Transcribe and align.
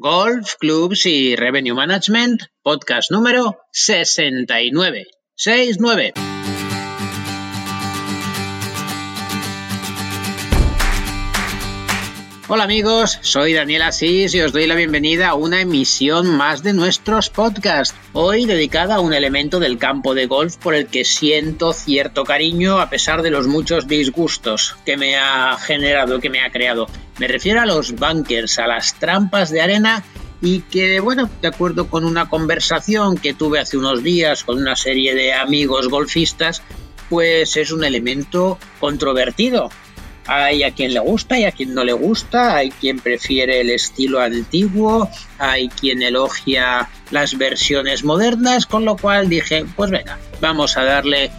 Golf, 0.00 0.54
Clubs 0.58 1.04
y 1.04 1.36
Revenue 1.36 1.74
Management, 1.74 2.44
podcast 2.62 3.10
número 3.10 3.58
69. 3.70 5.06
69. 5.34 6.14
Hola 12.52 12.64
amigos, 12.64 13.20
soy 13.22 13.52
Daniel 13.52 13.82
Asís 13.82 14.34
y 14.34 14.40
os 14.40 14.50
doy 14.50 14.66
la 14.66 14.74
bienvenida 14.74 15.28
a 15.28 15.34
una 15.34 15.60
emisión 15.60 16.26
más 16.26 16.64
de 16.64 16.72
nuestros 16.72 17.30
podcasts, 17.30 17.94
hoy 18.12 18.44
dedicada 18.44 18.96
a 18.96 19.00
un 19.00 19.14
elemento 19.14 19.60
del 19.60 19.78
campo 19.78 20.16
de 20.16 20.26
golf 20.26 20.56
por 20.56 20.74
el 20.74 20.88
que 20.88 21.04
siento 21.04 21.72
cierto 21.72 22.24
cariño 22.24 22.80
a 22.80 22.90
pesar 22.90 23.22
de 23.22 23.30
los 23.30 23.46
muchos 23.46 23.86
disgustos 23.86 24.74
que 24.84 24.96
me 24.96 25.14
ha 25.14 25.56
generado, 25.58 26.18
que 26.18 26.28
me 26.28 26.40
ha 26.40 26.50
creado. 26.50 26.88
Me 27.20 27.28
refiero 27.28 27.60
a 27.60 27.66
los 27.66 27.92
bunkers, 27.92 28.58
a 28.58 28.66
las 28.66 28.98
trampas 28.98 29.50
de 29.50 29.60
arena 29.60 30.02
y 30.42 30.62
que, 30.62 30.98
bueno, 30.98 31.30
de 31.40 31.46
acuerdo 31.46 31.86
con 31.86 32.04
una 32.04 32.28
conversación 32.28 33.16
que 33.16 33.32
tuve 33.32 33.60
hace 33.60 33.76
unos 33.76 34.02
días 34.02 34.42
con 34.42 34.58
una 34.58 34.74
serie 34.74 35.14
de 35.14 35.34
amigos 35.34 35.86
golfistas, 35.86 36.64
pues 37.08 37.56
es 37.56 37.70
un 37.70 37.84
elemento 37.84 38.58
controvertido 38.80 39.70
hay 40.32 40.62
a 40.62 40.70
quien 40.70 40.94
le 40.94 41.00
gusta 41.00 41.36
y 41.40 41.44
a 41.44 41.50
quien 41.50 41.74
no 41.74 41.82
le 41.82 41.92
gusta, 41.92 42.54
hay 42.54 42.70
quien 42.70 43.00
prefiere 43.00 43.60
el 43.60 43.70
estilo 43.70 44.20
antiguo, 44.20 45.10
hay 45.38 45.68
quien 45.68 46.02
elogia 46.02 46.88
las 47.10 47.36
versiones 47.36 48.04
modernas, 48.04 48.64
con 48.64 48.84
lo 48.84 48.96
cual 48.96 49.28
dije, 49.28 49.66
pues 49.74 49.90
venga, 49.90 50.20
vamos 50.40 50.76
a 50.76 50.84
darle 50.84 51.32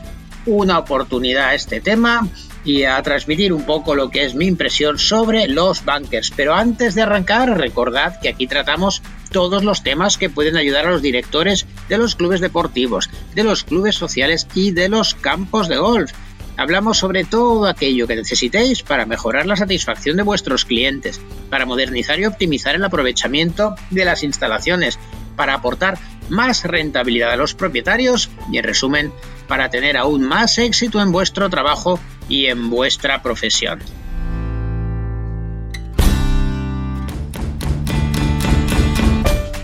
una 0.46 0.78
oportunidad 0.78 1.50
a 1.50 1.56
este 1.56 1.80
tema 1.80 2.28
y 2.66 2.84
a 2.84 3.02
transmitir 3.02 3.54
un 3.54 3.66
poco 3.66 3.96
lo 3.96 4.10
que 4.10 4.26
es 4.26 4.36
mi 4.36 4.46
impresión 4.46 5.00
sobre 5.00 5.48
los 5.48 5.86
bunkers. 5.86 6.34
Pero 6.36 6.54
antes 6.54 6.94
de 6.94 7.04
arrancar, 7.04 7.58
recordad 7.58 8.20
que 8.20 8.28
aquí 8.28 8.46
tratamos 8.46 9.02
todos 9.32 9.64
los 9.64 9.84
temas 9.84 10.18
que 10.18 10.30
pueden 10.30 10.58
ayudar 10.58 10.86
a 10.86 10.92
los 10.92 11.02
directores 11.02 11.66
de 11.88 11.98
los 11.98 12.16
clubes 12.16 12.42
deportivos, 12.42 13.10
de 13.34 13.46
los 13.46 13.64
clubes 13.64 13.96
sociales 13.96 14.48
y 14.54 14.72
de 14.72 14.90
los 14.90 15.16
campos 15.16 15.70
de 15.70 15.78
golf. 15.78 16.12
Hablamos 16.58 16.98
sobre 16.98 17.24
todo 17.24 17.66
aquello 17.66 18.08
que 18.08 18.16
necesitéis 18.16 18.84
para 18.84 19.06
mejorar 19.06 19.46
la 19.46 19.56
satisfacción 19.56 20.18
de 20.18 20.24
vuestros 20.24 20.66
clientes, 20.66 21.22
para 21.50 21.66
modernizar 21.66 22.20
y 22.20 22.26
optimizar 22.26 22.76
el 22.76 22.84
aprovechamiento 22.84 23.76
de 23.90 24.06
las 24.06 24.24
instalaciones, 24.24 25.00
para 25.36 25.54
aportar 25.54 25.98
más 26.30 26.64
rentabilidad 26.64 27.32
a 27.32 27.38
los 27.38 27.56
propietarios 27.56 28.30
y, 28.52 28.58
en 28.58 28.64
resumen, 28.64 29.12
para 29.48 29.70
tener 29.70 29.98
aún 29.98 30.24
más 30.24 30.58
éxito 30.58 31.02
en 31.02 31.12
vuestro 31.12 31.50
trabajo 31.50 32.00
y 32.30 32.46
en 32.48 32.70
vuestra 32.70 33.22
profesión. 33.22 33.80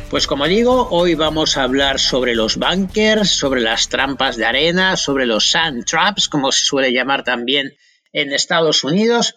Pues 0.09 0.25
como 0.25 0.47
digo, 0.47 0.87
hoy 0.89 1.15
vamos 1.15 1.57
a 1.57 1.63
hablar 1.63 1.99
sobre 1.99 2.33
los 2.33 2.55
bunkers, 2.55 3.29
sobre 3.29 3.59
las 3.59 3.89
trampas 3.89 4.37
de 4.37 4.45
arena, 4.45 4.95
sobre 4.95 5.25
los 5.25 5.51
sand 5.51 5.83
traps, 5.83 6.29
como 6.29 6.53
se 6.53 6.63
suele 6.63 6.93
llamar 6.93 7.25
también 7.25 7.73
en 8.13 8.31
Estados 8.31 8.85
Unidos, 8.85 9.35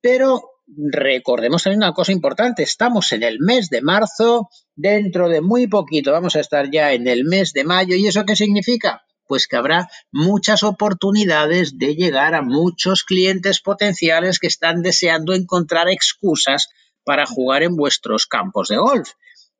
pero 0.00 0.42
recordemos 0.68 1.64
también 1.64 1.82
una 1.82 1.92
cosa 1.92 2.12
importante, 2.12 2.62
estamos 2.62 3.10
en 3.10 3.24
el 3.24 3.38
mes 3.40 3.68
de 3.68 3.82
marzo, 3.82 4.48
dentro 4.76 5.28
de 5.28 5.40
muy 5.40 5.66
poquito 5.66 6.12
vamos 6.12 6.36
a 6.36 6.40
estar 6.40 6.70
ya 6.70 6.92
en 6.92 7.08
el 7.08 7.24
mes 7.24 7.52
de 7.52 7.64
mayo, 7.64 7.96
¿y 7.96 8.06
eso 8.06 8.24
qué 8.24 8.36
significa? 8.36 9.02
Pues 9.26 9.48
que 9.48 9.56
habrá 9.56 9.88
muchas 10.12 10.62
oportunidades 10.62 11.78
de 11.78 11.96
llegar 11.96 12.36
a 12.36 12.42
muchos 12.42 13.02
clientes 13.02 13.60
potenciales 13.60 14.38
que 14.38 14.46
están 14.46 14.82
deseando 14.82 15.34
encontrar 15.34 15.88
excusas 15.88 16.68
para 17.04 17.26
jugar 17.26 17.64
en 17.64 17.74
vuestros 17.74 18.26
campos 18.26 18.68
de 18.68 18.76
golf. 18.76 19.10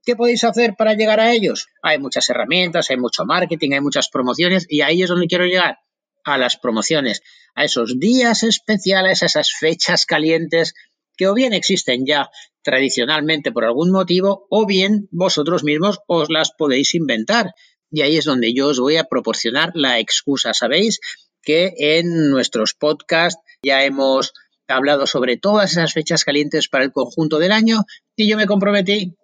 ¿Qué 0.04 0.16
podéis 0.16 0.42
hacer 0.42 0.74
para 0.76 0.94
llegar 0.94 1.20
a 1.20 1.32
ellos? 1.32 1.68
Hay 1.82 1.98
muchas 1.98 2.28
herramientas, 2.28 2.90
hay 2.90 2.96
mucho 2.96 3.24
marketing, 3.24 3.72
hay 3.72 3.80
muchas 3.80 4.08
promociones 4.08 4.66
y 4.68 4.80
ahí 4.80 5.02
es 5.02 5.08
donde 5.08 5.28
quiero 5.28 5.44
llegar, 5.44 5.78
a 6.24 6.38
las 6.38 6.56
promociones, 6.56 7.22
a 7.54 7.64
esos 7.64 7.98
días 7.98 8.42
especiales, 8.42 9.22
a 9.22 9.26
esas 9.26 9.52
fechas 9.52 10.06
calientes 10.06 10.74
que 11.16 11.28
o 11.28 11.34
bien 11.34 11.52
existen 11.52 12.06
ya 12.06 12.30
tradicionalmente 12.62 13.52
por 13.52 13.64
algún 13.64 13.90
motivo 13.90 14.46
o 14.50 14.66
bien 14.66 15.08
vosotros 15.10 15.62
mismos 15.62 16.00
os 16.06 16.30
las 16.30 16.52
podéis 16.52 16.94
inventar. 16.94 17.52
Y 17.90 18.02
ahí 18.02 18.16
es 18.16 18.24
donde 18.24 18.54
yo 18.54 18.68
os 18.68 18.80
voy 18.80 18.96
a 18.96 19.04
proporcionar 19.04 19.72
la 19.74 19.98
excusa. 19.98 20.54
Sabéis 20.54 21.00
que 21.42 21.74
en 21.76 22.30
nuestros 22.30 22.74
podcasts 22.74 23.42
ya 23.62 23.84
hemos 23.84 24.32
hablado 24.68 25.06
sobre 25.06 25.36
todas 25.36 25.72
esas 25.72 25.92
fechas 25.92 26.24
calientes 26.24 26.68
para 26.68 26.84
el 26.84 26.92
conjunto 26.92 27.38
del 27.38 27.52
año 27.52 27.84
y 28.16 28.28
yo 28.28 28.36
me 28.36 28.46
comprometí 28.46 29.16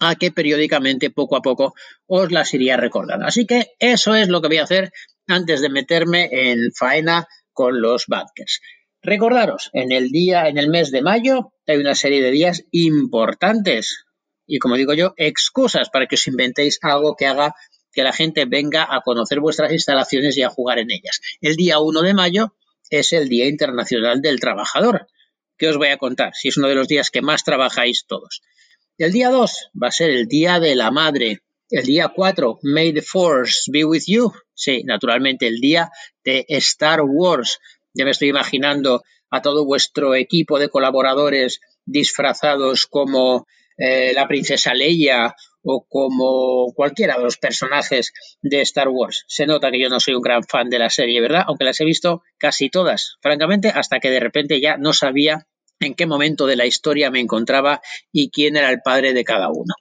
a 0.00 0.16
que 0.16 0.30
periódicamente, 0.30 1.10
poco 1.10 1.36
a 1.36 1.42
poco, 1.42 1.74
os 2.06 2.32
las 2.32 2.52
iría 2.54 2.76
recordando. 2.76 3.26
Así 3.26 3.46
que 3.46 3.72
eso 3.78 4.14
es 4.14 4.28
lo 4.28 4.40
que 4.40 4.48
voy 4.48 4.58
a 4.58 4.64
hacer 4.64 4.92
antes 5.26 5.60
de 5.60 5.68
meterme 5.68 6.28
en 6.30 6.72
faena 6.72 7.26
con 7.52 7.80
los 7.80 8.06
bunkers. 8.06 8.60
Recordaros, 9.02 9.70
en 9.72 9.92
el 9.92 10.10
día, 10.10 10.48
en 10.48 10.58
el 10.58 10.68
mes 10.68 10.90
de 10.90 11.02
mayo, 11.02 11.52
hay 11.66 11.76
una 11.76 11.94
serie 11.94 12.22
de 12.22 12.30
días 12.30 12.64
importantes 12.70 14.04
y, 14.46 14.58
como 14.58 14.76
digo 14.76 14.94
yo, 14.94 15.14
excusas 15.16 15.90
para 15.90 16.06
que 16.06 16.16
os 16.16 16.26
inventéis 16.26 16.78
algo 16.82 17.16
que 17.16 17.26
haga 17.26 17.54
que 17.92 18.02
la 18.02 18.12
gente 18.12 18.44
venga 18.44 18.86
a 18.88 19.02
conocer 19.02 19.40
vuestras 19.40 19.72
instalaciones 19.72 20.36
y 20.36 20.42
a 20.42 20.48
jugar 20.48 20.78
en 20.78 20.90
ellas. 20.90 21.20
El 21.40 21.56
día 21.56 21.78
1 21.78 22.02
de 22.02 22.14
mayo 22.14 22.54
es 22.90 23.12
el 23.12 23.28
Día 23.28 23.46
Internacional 23.46 24.20
del 24.20 24.40
Trabajador. 24.40 25.06
¿Qué 25.56 25.68
os 25.68 25.76
voy 25.76 25.88
a 25.88 25.98
contar? 25.98 26.32
Si 26.34 26.48
es 26.48 26.56
uno 26.56 26.68
de 26.68 26.74
los 26.74 26.88
días 26.88 27.10
que 27.10 27.22
más 27.22 27.44
trabajáis 27.44 28.04
todos. 28.06 28.42
El 28.96 29.10
día 29.10 29.28
2 29.30 29.70
va 29.82 29.88
a 29.88 29.90
ser 29.90 30.10
el 30.10 30.28
Día 30.28 30.60
de 30.60 30.76
la 30.76 30.92
Madre. 30.92 31.40
El 31.68 31.84
día 31.84 32.12
4, 32.14 32.60
May 32.62 32.92
the 32.92 33.02
Force 33.02 33.68
be 33.72 33.84
with 33.84 34.04
you. 34.06 34.32
Sí, 34.54 34.84
naturalmente, 34.84 35.48
el 35.48 35.58
día 35.58 35.90
de 36.24 36.44
Star 36.48 37.00
Wars. 37.02 37.58
Ya 37.92 38.04
me 38.04 38.12
estoy 38.12 38.28
imaginando 38.28 39.02
a 39.30 39.42
todo 39.42 39.64
vuestro 39.64 40.14
equipo 40.14 40.60
de 40.60 40.68
colaboradores 40.68 41.60
disfrazados 41.84 42.86
como 42.86 43.48
eh, 43.78 44.12
la 44.14 44.28
princesa 44.28 44.74
Leia 44.74 45.34
o 45.64 45.84
como 45.88 46.72
cualquiera 46.72 47.16
de 47.16 47.24
los 47.24 47.36
personajes 47.36 48.12
de 48.42 48.60
Star 48.60 48.90
Wars. 48.90 49.24
Se 49.26 49.44
nota 49.44 49.72
que 49.72 49.80
yo 49.80 49.88
no 49.88 49.98
soy 49.98 50.14
un 50.14 50.22
gran 50.22 50.44
fan 50.44 50.70
de 50.70 50.78
la 50.78 50.88
serie, 50.88 51.20
¿verdad? 51.20 51.42
Aunque 51.48 51.64
las 51.64 51.80
he 51.80 51.84
visto 51.84 52.22
casi 52.38 52.70
todas, 52.70 53.16
francamente, 53.20 53.70
hasta 53.70 53.98
que 53.98 54.10
de 54.10 54.20
repente 54.20 54.60
ya 54.60 54.76
no 54.76 54.92
sabía 54.92 55.48
en 55.84 55.94
qué 55.94 56.06
momento 56.06 56.46
de 56.46 56.56
la 56.56 56.66
historia 56.66 57.10
me 57.10 57.20
encontraba 57.20 57.80
y 58.12 58.30
quién 58.30 58.56
era 58.56 58.70
el 58.70 58.80
padre 58.82 59.12
de 59.12 59.24
cada 59.24 59.48
uno. 59.50 59.74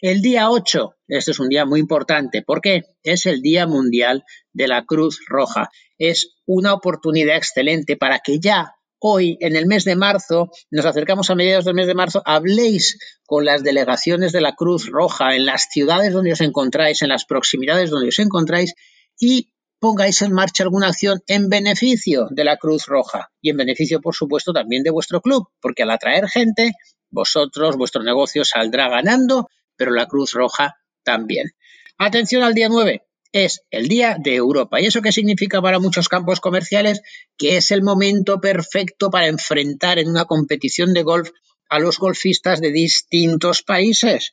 El 0.00 0.22
día 0.22 0.50
8, 0.50 0.94
este 1.08 1.32
es 1.32 1.40
un 1.40 1.48
día 1.48 1.64
muy 1.64 1.80
importante, 1.80 2.42
porque 2.42 2.82
es 3.02 3.26
el 3.26 3.42
Día 3.42 3.66
Mundial 3.66 4.24
de 4.52 4.68
la 4.68 4.84
Cruz 4.84 5.20
Roja. 5.26 5.70
Es 5.98 6.36
una 6.46 6.72
oportunidad 6.72 7.36
excelente 7.36 7.96
para 7.96 8.20
que 8.20 8.38
ya 8.38 8.74
hoy, 9.00 9.36
en 9.40 9.56
el 9.56 9.66
mes 9.66 9.84
de 9.84 9.96
marzo, 9.96 10.50
nos 10.70 10.86
acercamos 10.86 11.30
a 11.30 11.34
mediados 11.34 11.64
del 11.64 11.74
mes 11.74 11.88
de 11.88 11.94
marzo, 11.94 12.22
habléis 12.24 12.98
con 13.26 13.44
las 13.44 13.64
delegaciones 13.64 14.32
de 14.32 14.40
la 14.40 14.54
Cruz 14.54 14.86
Roja 14.86 15.34
en 15.34 15.46
las 15.46 15.68
ciudades 15.70 16.12
donde 16.12 16.32
os 16.32 16.40
encontráis, 16.40 17.02
en 17.02 17.08
las 17.08 17.24
proximidades 17.24 17.90
donde 17.90 18.08
os 18.08 18.18
encontráis 18.20 18.74
y 19.18 19.50
pongáis 19.80 20.22
en 20.22 20.32
marcha 20.32 20.64
alguna 20.64 20.88
acción 20.88 21.22
en 21.26 21.48
beneficio 21.48 22.28
de 22.30 22.44
la 22.44 22.56
Cruz 22.56 22.86
Roja 22.86 23.30
y 23.40 23.50
en 23.50 23.56
beneficio, 23.56 24.00
por 24.00 24.14
supuesto, 24.14 24.52
también 24.52 24.82
de 24.82 24.90
vuestro 24.90 25.20
club, 25.20 25.48
porque 25.60 25.82
al 25.82 25.90
atraer 25.90 26.28
gente, 26.28 26.72
vosotros, 27.10 27.76
vuestro 27.76 28.02
negocio 28.02 28.44
saldrá 28.44 28.88
ganando, 28.88 29.48
pero 29.76 29.92
la 29.92 30.06
Cruz 30.06 30.32
Roja 30.32 30.76
también. 31.04 31.50
Atención 31.96 32.42
al 32.42 32.54
día 32.54 32.68
9. 32.68 33.02
Es 33.32 33.62
el 33.70 33.88
día 33.88 34.16
de 34.18 34.34
Europa. 34.34 34.80
¿Y 34.80 34.86
eso 34.86 35.02
qué 35.02 35.12
significa 35.12 35.60
para 35.60 35.78
muchos 35.78 36.08
campos 36.08 36.40
comerciales? 36.40 37.02
Que 37.36 37.58
es 37.58 37.70
el 37.70 37.82
momento 37.82 38.40
perfecto 38.40 39.10
para 39.10 39.26
enfrentar 39.26 39.98
en 39.98 40.08
una 40.08 40.24
competición 40.24 40.94
de 40.94 41.02
golf 41.02 41.30
a 41.68 41.78
los 41.78 41.98
golfistas 41.98 42.60
de 42.60 42.72
distintos 42.72 43.62
países 43.62 44.32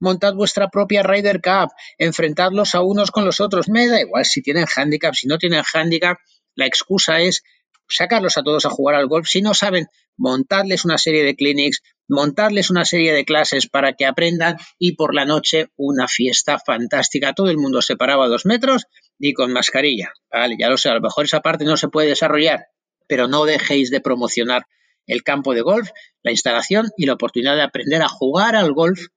montad 0.00 0.34
vuestra 0.34 0.68
propia 0.68 1.02
Ryder 1.02 1.40
Cup, 1.40 1.70
enfrentadlos 1.98 2.74
a 2.74 2.82
unos 2.82 3.10
con 3.10 3.24
los 3.24 3.40
otros. 3.40 3.68
Me 3.68 3.86
da 3.86 4.00
igual 4.00 4.24
si 4.24 4.42
tienen 4.42 4.66
handicap, 4.74 5.14
si 5.14 5.28
no 5.28 5.38
tienen 5.38 5.62
handicap, 5.72 6.18
la 6.54 6.66
excusa 6.66 7.20
es 7.20 7.42
sacarlos 7.88 8.38
a 8.38 8.42
todos 8.42 8.66
a 8.66 8.70
jugar 8.70 8.96
al 8.96 9.06
golf. 9.06 9.28
Si 9.28 9.42
no 9.42 9.54
saben, 9.54 9.86
montadles 10.16 10.84
una 10.84 10.98
serie 10.98 11.24
de 11.24 11.34
clinics, 11.36 11.82
montadles 12.08 12.70
una 12.70 12.84
serie 12.84 13.12
de 13.12 13.24
clases 13.24 13.68
para 13.68 13.94
que 13.94 14.06
aprendan 14.06 14.56
y 14.78 14.96
por 14.96 15.14
la 15.14 15.24
noche 15.24 15.68
una 15.76 16.08
fiesta 16.08 16.58
fantástica. 16.58 17.34
Todo 17.34 17.50
el 17.50 17.58
mundo 17.58 17.82
separado 17.82 18.22
a 18.22 18.28
dos 18.28 18.46
metros 18.46 18.86
y 19.18 19.32
con 19.34 19.52
mascarilla. 19.52 20.12
Vale, 20.30 20.56
ya 20.58 20.68
lo 20.68 20.76
sé, 20.76 20.88
a 20.88 20.94
lo 20.94 21.00
mejor 21.00 21.24
esa 21.24 21.40
parte 21.40 21.64
no 21.64 21.76
se 21.76 21.88
puede 21.88 22.08
desarrollar, 22.08 22.66
pero 23.06 23.28
no 23.28 23.44
dejéis 23.44 23.90
de 23.90 24.00
promocionar 24.00 24.66
el 25.06 25.22
campo 25.22 25.54
de 25.54 25.62
golf, 25.62 25.90
la 26.22 26.30
instalación 26.30 26.90
y 26.96 27.06
la 27.06 27.14
oportunidad 27.14 27.56
de 27.56 27.62
aprender 27.62 28.02
a 28.02 28.08
jugar 28.08 28.54
al 28.54 28.72
golf 28.72 29.08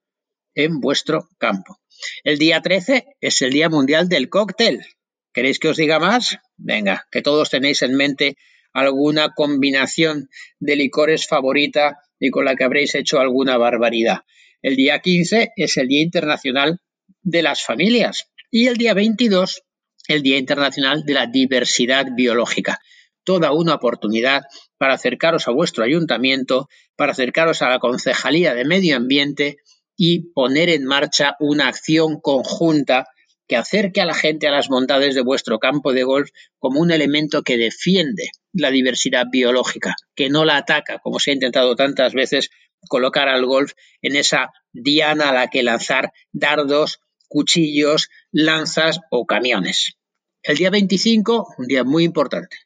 en 0.54 0.80
vuestro 0.80 1.28
campo. 1.38 1.78
El 2.22 2.38
día 2.38 2.60
13 2.60 3.06
es 3.20 3.42
el 3.42 3.52
Día 3.52 3.68
Mundial 3.68 4.08
del 4.08 4.28
Cóctel. 4.28 4.84
¿Queréis 5.32 5.58
que 5.58 5.68
os 5.68 5.76
diga 5.76 5.98
más? 5.98 6.38
Venga, 6.56 7.06
que 7.10 7.22
todos 7.22 7.50
tenéis 7.50 7.82
en 7.82 7.94
mente 7.94 8.36
alguna 8.72 9.34
combinación 9.34 10.28
de 10.58 10.76
licores 10.76 11.26
favorita 11.26 11.98
y 12.18 12.30
con 12.30 12.44
la 12.44 12.56
que 12.56 12.64
habréis 12.64 12.94
hecho 12.94 13.20
alguna 13.20 13.56
barbaridad. 13.56 14.20
el 14.62 14.76
día 14.76 15.00
15 15.00 15.52
es 15.56 15.76
el 15.76 15.88
Día 15.88 16.02
Internacional 16.02 16.80
de 17.22 17.42
las 17.42 17.62
Familias 17.62 18.30
y 18.50 18.66
el 18.66 18.76
día 18.76 18.94
22 18.94 19.62
el 20.08 20.22
Día 20.22 20.38
Internacional 20.38 21.04
de 21.04 21.14
la 21.14 21.26
Diversidad 21.26 22.06
Biológica. 22.14 22.80
Toda 23.24 23.52
una 23.52 23.74
oportunidad 23.74 24.42
para 24.76 24.94
acercaros 24.94 25.48
a 25.48 25.52
vuestro 25.52 25.84
ayuntamiento, 25.84 26.68
para 26.94 27.12
acercaros 27.12 27.62
a 27.62 27.70
la 27.70 27.78
Concejalía 27.78 28.54
de 28.54 28.66
Medio 28.66 28.96
Ambiente 28.96 29.56
y 29.96 30.32
poner 30.32 30.70
en 30.70 30.84
marcha 30.84 31.36
una 31.40 31.68
acción 31.68 32.20
conjunta 32.20 33.06
que 33.46 33.56
acerque 33.56 34.00
a 34.00 34.06
la 34.06 34.14
gente 34.14 34.48
a 34.48 34.50
las 34.50 34.68
bondades 34.68 35.14
de 35.14 35.20
vuestro 35.20 35.58
campo 35.58 35.92
de 35.92 36.04
golf 36.04 36.30
como 36.58 36.80
un 36.80 36.90
elemento 36.90 37.42
que 37.42 37.58
defiende 37.58 38.30
la 38.52 38.70
diversidad 38.70 39.26
biológica, 39.30 39.94
que 40.14 40.30
no 40.30 40.44
la 40.44 40.56
ataca, 40.56 40.98
como 40.98 41.18
se 41.18 41.30
ha 41.30 41.34
intentado 41.34 41.76
tantas 41.76 42.14
veces 42.14 42.50
colocar 42.88 43.28
al 43.28 43.44
golf 43.44 43.72
en 44.02 44.16
esa 44.16 44.50
diana 44.72 45.30
a 45.30 45.34
la 45.34 45.48
que 45.48 45.62
lanzar 45.62 46.12
dardos, 46.32 47.00
cuchillos, 47.28 48.08
lanzas 48.30 49.00
o 49.10 49.26
camiones. 49.26 49.96
El 50.42 50.56
día 50.56 50.70
25, 50.70 51.54
un 51.58 51.66
día 51.66 51.84
muy 51.84 52.04
importante, 52.04 52.56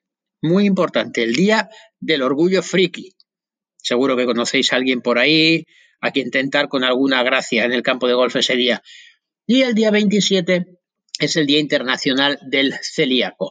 muy 0.42 0.66
importante, 0.66 1.22
el 1.22 1.34
día 1.34 1.68
del 2.00 2.22
orgullo 2.22 2.62
friki. 2.62 3.14
Seguro 3.76 4.16
que 4.16 4.26
conocéis 4.26 4.72
a 4.72 4.76
alguien 4.76 5.00
por 5.00 5.18
ahí 5.18 5.64
a 6.00 6.10
quien 6.10 6.30
tentar 6.30 6.68
con 6.68 6.84
alguna 6.84 7.22
gracia 7.22 7.64
en 7.64 7.72
el 7.72 7.82
campo 7.82 8.06
de 8.06 8.14
golf 8.14 8.36
ese 8.36 8.56
día. 8.56 8.82
Y 9.46 9.62
el 9.62 9.74
día 9.74 9.90
27 9.90 10.78
es 11.18 11.36
el 11.36 11.46
Día 11.46 11.58
Internacional 11.58 12.38
del 12.42 12.74
Celíaco. 12.82 13.50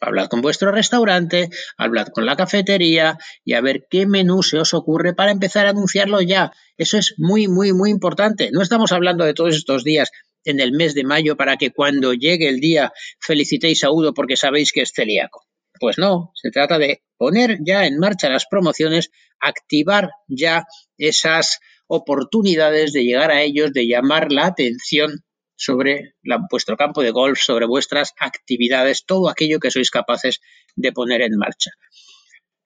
Hablad 0.00 0.28
con 0.28 0.42
vuestro 0.42 0.72
restaurante, 0.72 1.48
hablad 1.78 2.08
con 2.08 2.26
la 2.26 2.36
cafetería 2.36 3.18
y 3.44 3.54
a 3.54 3.60
ver 3.62 3.86
qué 3.90 4.06
menú 4.06 4.42
se 4.42 4.58
os 4.58 4.74
ocurre 4.74 5.14
para 5.14 5.30
empezar 5.30 5.66
a 5.66 5.70
anunciarlo 5.70 6.20
ya. 6.20 6.52
Eso 6.76 6.98
es 6.98 7.14
muy, 7.16 7.48
muy, 7.48 7.72
muy 7.72 7.90
importante. 7.90 8.50
No 8.52 8.60
estamos 8.60 8.92
hablando 8.92 9.24
de 9.24 9.32
todos 9.32 9.56
estos 9.56 9.84
días 9.84 10.10
en 10.44 10.60
el 10.60 10.72
mes 10.72 10.94
de 10.94 11.04
mayo 11.04 11.36
para 11.36 11.56
que 11.56 11.72
cuando 11.72 12.12
llegue 12.12 12.48
el 12.48 12.60
día 12.60 12.92
felicitéis 13.18 13.84
a 13.84 13.90
Udo 13.90 14.12
porque 14.12 14.36
sabéis 14.36 14.72
que 14.72 14.82
es 14.82 14.92
celíaco. 14.94 15.45
Pues 15.78 15.98
no, 15.98 16.32
se 16.34 16.50
trata 16.50 16.78
de 16.78 17.02
poner 17.16 17.58
ya 17.64 17.86
en 17.86 17.98
marcha 17.98 18.28
las 18.28 18.46
promociones, 18.46 19.10
activar 19.40 20.10
ya 20.28 20.64
esas 20.98 21.60
oportunidades 21.86 22.92
de 22.92 23.04
llegar 23.04 23.30
a 23.30 23.42
ellos, 23.42 23.72
de 23.72 23.86
llamar 23.86 24.32
la 24.32 24.46
atención 24.46 25.24
sobre 25.56 26.14
vuestro 26.50 26.76
campo 26.76 27.02
de 27.02 27.10
golf, 27.10 27.38
sobre 27.40 27.66
vuestras 27.66 28.12
actividades, 28.18 29.04
todo 29.06 29.28
aquello 29.28 29.58
que 29.60 29.70
sois 29.70 29.90
capaces 29.90 30.40
de 30.74 30.92
poner 30.92 31.22
en 31.22 31.36
marcha. 31.36 31.70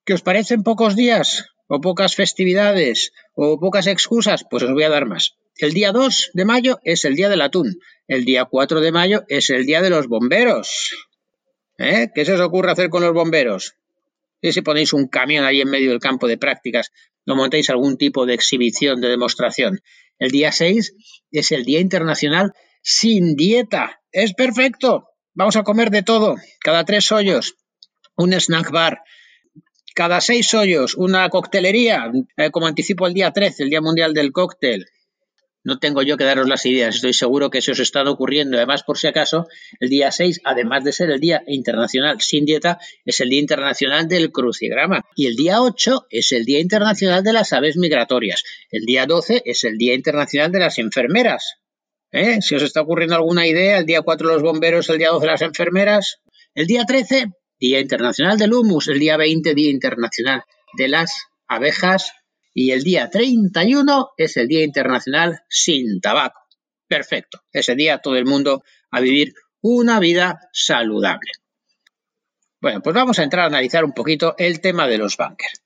¿Qué 0.04 0.14
os 0.14 0.22
parecen 0.22 0.62
pocos 0.62 0.96
días 0.96 1.46
o 1.68 1.80
pocas 1.80 2.16
festividades 2.16 3.12
o 3.34 3.60
pocas 3.60 3.86
excusas? 3.86 4.44
Pues 4.48 4.62
os 4.64 4.72
voy 4.72 4.82
a 4.82 4.90
dar 4.90 5.06
más. 5.06 5.36
El 5.56 5.72
día 5.72 5.92
2 5.92 6.30
de 6.34 6.44
mayo 6.44 6.80
es 6.84 7.04
el 7.04 7.14
día 7.14 7.28
del 7.28 7.42
atún. 7.42 7.78
El 8.08 8.24
día 8.24 8.46
4 8.46 8.80
de 8.80 8.92
mayo 8.92 9.24
es 9.28 9.50
el 9.50 9.66
día 9.66 9.82
de 9.82 9.90
los 9.90 10.08
bomberos. 10.08 10.90
¿Eh? 11.80 12.10
¿Qué 12.14 12.26
se 12.26 12.34
os 12.34 12.40
ocurre 12.40 12.70
hacer 12.70 12.90
con 12.90 13.02
los 13.02 13.14
bomberos? 13.14 13.74
Y 14.42 14.52
si 14.52 14.60
ponéis 14.60 14.92
un 14.92 15.08
camión 15.08 15.46
ahí 15.46 15.62
en 15.62 15.70
medio 15.70 15.88
del 15.90 15.98
campo 15.98 16.28
de 16.28 16.36
prácticas, 16.36 16.92
no 17.24 17.36
montéis 17.36 17.70
algún 17.70 17.96
tipo 17.96 18.26
de 18.26 18.34
exhibición, 18.34 19.00
de 19.00 19.08
demostración. 19.08 19.80
El 20.18 20.30
día 20.30 20.52
6 20.52 20.94
es 21.30 21.52
el 21.52 21.64
Día 21.64 21.80
Internacional 21.80 22.52
sin 22.82 23.34
dieta. 23.34 24.02
Es 24.12 24.34
perfecto. 24.34 25.08
Vamos 25.32 25.56
a 25.56 25.62
comer 25.62 25.90
de 25.90 26.02
todo. 26.02 26.36
Cada 26.60 26.84
tres 26.84 27.10
hoyos, 27.12 27.56
un 28.14 28.34
snack 28.34 28.70
bar. 28.70 29.00
Cada 29.94 30.20
seis 30.20 30.52
hoyos, 30.52 30.94
una 30.94 31.28
coctelería, 31.30 32.12
eh, 32.36 32.50
como 32.50 32.66
anticipo 32.66 33.06
el 33.06 33.14
día 33.14 33.32
13, 33.32 33.64
el 33.64 33.70
Día 33.70 33.80
Mundial 33.80 34.12
del 34.12 34.32
Cóctel. 34.32 34.86
No 35.62 35.78
tengo 35.78 36.02
yo 36.02 36.16
que 36.16 36.24
daros 36.24 36.48
las 36.48 36.64
ideas, 36.64 36.96
estoy 36.96 37.12
seguro 37.12 37.50
que 37.50 37.60
se 37.60 37.72
os 37.72 37.80
está 37.80 38.02
ocurriendo. 38.02 38.56
Además, 38.56 38.82
por 38.82 38.96
si 38.96 39.06
acaso, 39.08 39.46
el 39.78 39.90
día 39.90 40.10
6, 40.10 40.40
además 40.44 40.84
de 40.84 40.92
ser 40.92 41.10
el 41.10 41.20
Día 41.20 41.42
Internacional 41.46 42.20
sin 42.20 42.46
dieta, 42.46 42.78
es 43.04 43.20
el 43.20 43.28
Día 43.28 43.40
Internacional 43.40 44.08
del 44.08 44.32
Crucigrama. 44.32 45.04
Y 45.14 45.26
el 45.26 45.36
día 45.36 45.60
8 45.60 46.06
es 46.08 46.32
el 46.32 46.46
Día 46.46 46.60
Internacional 46.60 47.22
de 47.22 47.34
las 47.34 47.52
Aves 47.52 47.76
Migratorias. 47.76 48.42
El 48.70 48.86
día 48.86 49.04
12 49.04 49.42
es 49.44 49.64
el 49.64 49.76
Día 49.76 49.94
Internacional 49.94 50.50
de 50.50 50.60
las 50.60 50.78
Enfermeras. 50.78 51.60
¿Eh? 52.12 52.38
Si 52.40 52.54
os 52.54 52.62
está 52.62 52.80
ocurriendo 52.80 53.14
alguna 53.14 53.46
idea, 53.46 53.78
el 53.78 53.86
día 53.86 54.02
4 54.02 54.28
los 54.28 54.42
bomberos, 54.42 54.88
el 54.88 54.98
día 54.98 55.10
12 55.10 55.26
las 55.26 55.42
enfermeras, 55.42 56.20
el 56.54 56.66
día 56.66 56.84
13, 56.84 57.26
Día 57.60 57.78
Internacional 57.78 58.38
del 58.38 58.52
Humus, 58.52 58.88
el 58.88 58.98
día 58.98 59.16
20, 59.16 59.54
Día 59.54 59.70
Internacional 59.70 60.42
de 60.76 60.88
las 60.88 61.12
Abejas 61.46 62.12
y 62.60 62.72
el 62.72 62.82
día 62.82 63.08
31 63.08 64.10
es 64.18 64.36
el 64.36 64.46
Día 64.46 64.62
Internacional 64.62 65.40
sin 65.48 65.98
tabaco. 65.98 66.42
Perfecto. 66.86 67.40
Ese 67.50 67.74
día 67.74 68.00
todo 68.00 68.16
el 68.16 68.26
mundo 68.26 68.62
a 68.90 69.00
vivir 69.00 69.32
una 69.62 69.98
vida 69.98 70.38
saludable. 70.52 71.32
Bueno, 72.60 72.82
pues 72.82 72.94
vamos 72.94 73.18
a 73.18 73.22
entrar 73.22 73.44
a 73.44 73.46
analizar 73.46 73.82
un 73.82 73.94
poquito 73.94 74.34
el 74.36 74.60
tema 74.60 74.86
de 74.88 74.98
los 74.98 75.16
bunkers. 75.16 75.62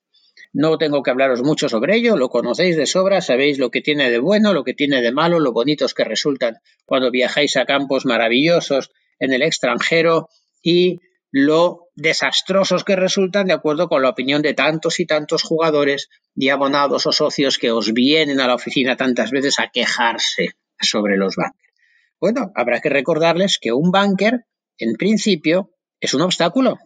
No 0.53 0.77
tengo 0.77 1.03
que 1.03 1.11
hablaros 1.11 1.43
mucho 1.43 1.67
sobre 1.67 1.97
ello, 1.97 2.15
lo 2.15 2.29
conocéis 2.29 2.77
de 2.77 2.85
sobra, 2.85 3.19
sabéis 3.19 3.59
lo 3.59 3.71
que 3.71 3.81
tiene 3.81 4.09
de 4.09 4.19
bueno, 4.19 4.53
lo 4.53 4.63
que 4.63 4.73
tiene 4.73 5.01
de 5.01 5.11
malo, 5.11 5.41
lo 5.41 5.51
bonitos 5.51 5.93
que 5.93 6.05
resultan 6.05 6.59
cuando 6.85 7.11
viajáis 7.11 7.57
a 7.57 7.65
campos 7.65 8.05
maravillosos 8.05 8.91
en 9.19 9.33
el 9.33 9.41
extranjero 9.41 10.29
y 10.61 11.01
lo 11.29 11.84
desastrosos 11.95 12.83
que 12.83 12.95
resultan 12.95 13.47
de 13.47 13.53
acuerdo 13.53 13.87
con 13.87 14.01
la 14.01 14.09
opinión 14.09 14.41
de 14.41 14.53
tantos 14.53 14.99
y 14.99 15.05
tantos 15.05 15.43
jugadores 15.43 16.09
y 16.35 16.49
abonados 16.49 17.07
o 17.07 17.11
socios 17.11 17.57
que 17.57 17.71
os 17.71 17.93
vienen 17.93 18.39
a 18.39 18.47
la 18.47 18.55
oficina 18.55 18.97
tantas 18.97 19.31
veces 19.31 19.59
a 19.59 19.69
quejarse 19.69 20.51
sobre 20.79 21.17
los 21.17 21.35
bunkers. 21.35 21.73
Bueno, 22.19 22.51
habrá 22.55 22.81
que 22.81 22.89
recordarles 22.89 23.57
que 23.59 23.71
un 23.71 23.91
bunker, 23.91 24.45
en 24.77 24.95
principio, 24.95 25.71
es 25.99 26.13
un 26.13 26.21
obstáculo. 26.21 26.77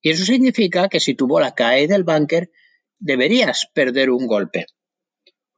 Y 0.00 0.10
eso 0.10 0.24
significa 0.24 0.88
que 0.88 1.00
si 1.00 1.14
tu 1.14 1.26
bola 1.26 1.54
cae 1.54 1.86
del 1.86 2.04
bunker, 2.04 2.50
deberías 2.98 3.66
perder 3.74 4.10
un 4.10 4.26
golpe. 4.26 4.66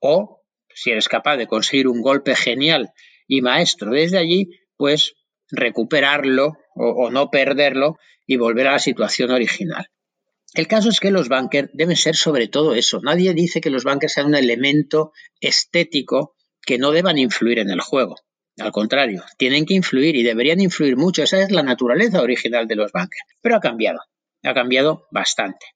O, 0.01 0.43
si 0.75 0.91
eres 0.91 1.09
capaz 1.09 1.37
de 1.37 1.47
conseguir 1.47 1.89
un 1.89 2.01
golpe 2.01 2.35
genial 2.35 2.93
y 3.27 3.41
maestro 3.41 3.93
desde 3.93 4.19
allí, 4.19 4.51
pues 4.77 5.15
recuperarlo 5.51 6.57
o, 6.75 7.11
no 7.11 7.31
perderlo 7.31 7.99
y 8.27 8.37
volver 8.37 8.69
a 8.69 8.73
la 8.73 8.79
situación 8.79 9.31
original. 9.31 9.87
El 10.55 10.69
caso 10.69 10.89
es 10.89 11.01
que 11.01 11.11
los 11.11 11.29
bunkers 11.29 11.71
deben 11.73 11.97
ser 11.97 12.15
sobre 12.15 12.49
todo 12.49 12.75
eso. 12.75 13.01
Nadie 13.03 13.35
dice 13.35 13.61
que 13.61 13.71
los 13.71 13.85
bunkers 13.85 14.13
sean 14.13 14.27
un 14.27 14.35
elemento 14.37 15.13
estético 15.41 16.37
que 16.63 16.79
no 16.79 16.93
deban 16.93 17.19
influir 17.19 17.59
en 17.59 17.71
el 17.71 17.81
juego. 17.81 18.17
Al 18.59 18.71
contrario, 18.71 19.25
tienen 19.37 19.67
que 19.67 19.75
influir 19.75 20.15
y 20.15 20.23
deberían 20.23 20.61
influir 20.61 20.97
mucho. 20.97 21.25
Esa 21.25 21.43
es 21.43 21.51
la 21.51 21.65
naturaleza 21.65 22.23
original 22.23 22.69
de 22.69 22.77
los 22.77 22.93
bunkers. 22.93 23.25
Pero 23.41 23.57
ha 23.57 23.61
cambiado. 23.61 23.99
Ha 24.45 24.55
cambiado 24.55 25.09
bastante. 25.11 25.67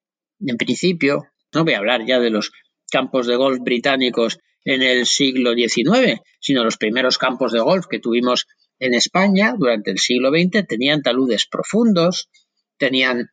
En 0.41 0.57
principio, 0.57 1.27
no 1.53 1.65
voy 1.65 1.75
a 1.75 1.79
hablar 1.79 2.07
ya 2.07 2.21
de 2.21 2.31
los 2.31 2.53
campos 2.91 3.27
de 3.27 3.37
golf 3.37 3.59
británicos 3.61 4.39
en 4.65 4.83
el 4.83 5.07
siglo 5.07 5.55
XIX, 5.55 6.21
sino 6.41 6.63
los 6.63 6.77
primeros 6.77 7.19
campos 7.19 7.53
de 7.53 7.61
golf 7.61 7.87
que 7.91 7.99
tuvimos 7.99 8.47
en 8.81 8.95
España 8.95 9.55
durante 9.57 9.91
el 9.91 9.99
siglo 9.99 10.31
XX 10.31 10.67
tenían 10.67 11.03
taludes 11.03 11.47
profundos, 11.47 12.29
tenían 12.77 13.31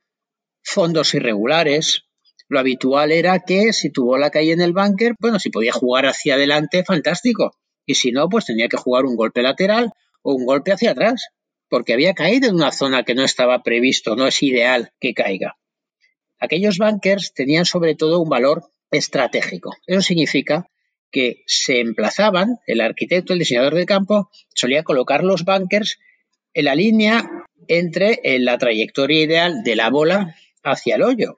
fondos 0.64 1.14
irregulares. 1.14 2.04
Lo 2.48 2.60
habitual 2.60 3.12
era 3.12 3.40
que 3.40 3.74
si 3.74 3.92
tu 3.92 4.06
bola 4.06 4.30
caía 4.30 4.54
en 4.54 4.62
el 4.62 4.74
bunker, 4.74 5.16
bueno, 5.20 5.40
si 5.40 5.50
podía 5.50 5.72
jugar 5.72 6.06
hacia 6.06 6.36
adelante, 6.36 6.84
fantástico. 6.84 7.56
Y 7.86 7.96
si 7.96 8.12
no, 8.12 8.30
pues 8.30 8.46
tenía 8.46 8.68
que 8.68 8.78
jugar 8.78 9.06
un 9.06 9.16
golpe 9.16 9.42
lateral 9.42 9.92
o 10.22 10.34
un 10.34 10.46
golpe 10.46 10.72
hacia 10.72 10.92
atrás, 10.92 11.28
porque 11.70 11.94
había 11.94 12.14
caído 12.14 12.50
en 12.50 12.56
una 12.56 12.72
zona 12.72 13.04
que 13.04 13.16
no 13.16 13.24
estaba 13.24 13.62
previsto, 13.64 14.16
no 14.16 14.28
es 14.28 14.42
ideal 14.42 14.92
que 15.00 15.14
caiga. 15.14 15.58
Aquellos 16.40 16.78
bunkers 16.78 17.34
tenían 17.34 17.66
sobre 17.66 17.96
todo 17.96 18.20
un 18.20 18.30
valor 18.30 18.64
estratégico. 18.92 19.76
Eso 19.86 20.02
significa 20.02 20.68
que 21.16 21.46
se 21.48 21.80
emplazaban, 21.80 22.60
el 22.68 22.82
arquitecto, 22.82 23.32
el 23.32 23.40
diseñador 23.40 23.74
de 23.74 23.86
campo, 23.86 24.30
solía 24.54 24.84
colocar 24.84 25.24
los 25.24 25.46
bunkers 25.46 25.98
en 26.54 26.66
la 26.66 26.76
línea 26.76 27.30
entre 27.70 28.20
la 28.40 28.58
trayectoria 28.58 29.24
ideal 29.24 29.64
de 29.64 29.78
la 29.78 29.90
bola 29.90 30.36
hacia 30.62 30.96
el 30.96 31.04
hoyo. 31.04 31.38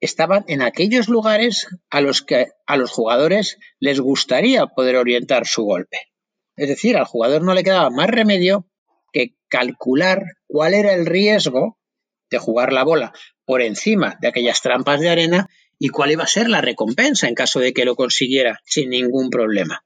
Estaban 0.00 0.44
en 0.48 0.60
aquellos 0.60 1.08
lugares 1.08 1.68
a 1.88 2.00
los 2.00 2.22
que 2.22 2.48
a 2.66 2.76
los 2.76 2.90
jugadores 2.90 3.58
les 3.78 4.00
gustaría 4.00 4.66
poder 4.66 4.96
orientar 4.96 5.46
su 5.46 5.62
golpe. 5.62 5.98
Es 6.56 6.66
decir, 6.66 6.96
al 6.96 7.04
jugador 7.04 7.42
no 7.42 7.54
le 7.54 7.62
quedaba 7.62 7.90
más 7.90 8.08
remedio 8.08 8.66
que 9.12 9.36
calcular 9.46 10.24
cuál 10.48 10.74
era 10.74 10.94
el 10.94 11.06
riesgo 11.06 11.78
de 12.28 12.38
jugar 12.38 12.72
la 12.72 12.82
bola 12.82 13.12
por 13.44 13.62
encima 13.62 14.18
de 14.20 14.26
aquellas 14.26 14.62
trampas 14.62 14.98
de 14.98 15.10
arena 15.10 15.48
y 15.78 15.88
cuál 15.88 16.12
iba 16.12 16.24
a 16.24 16.28
ser 16.28 16.48
la 16.48 16.60
recompensa 16.60 17.28
en 17.28 17.34
caso 17.34 17.60
de 17.60 17.72
que 17.72 17.84
lo 17.84 17.96
consiguiera 17.96 18.60
sin 18.64 18.90
ningún 18.90 19.30
problema. 19.30 19.84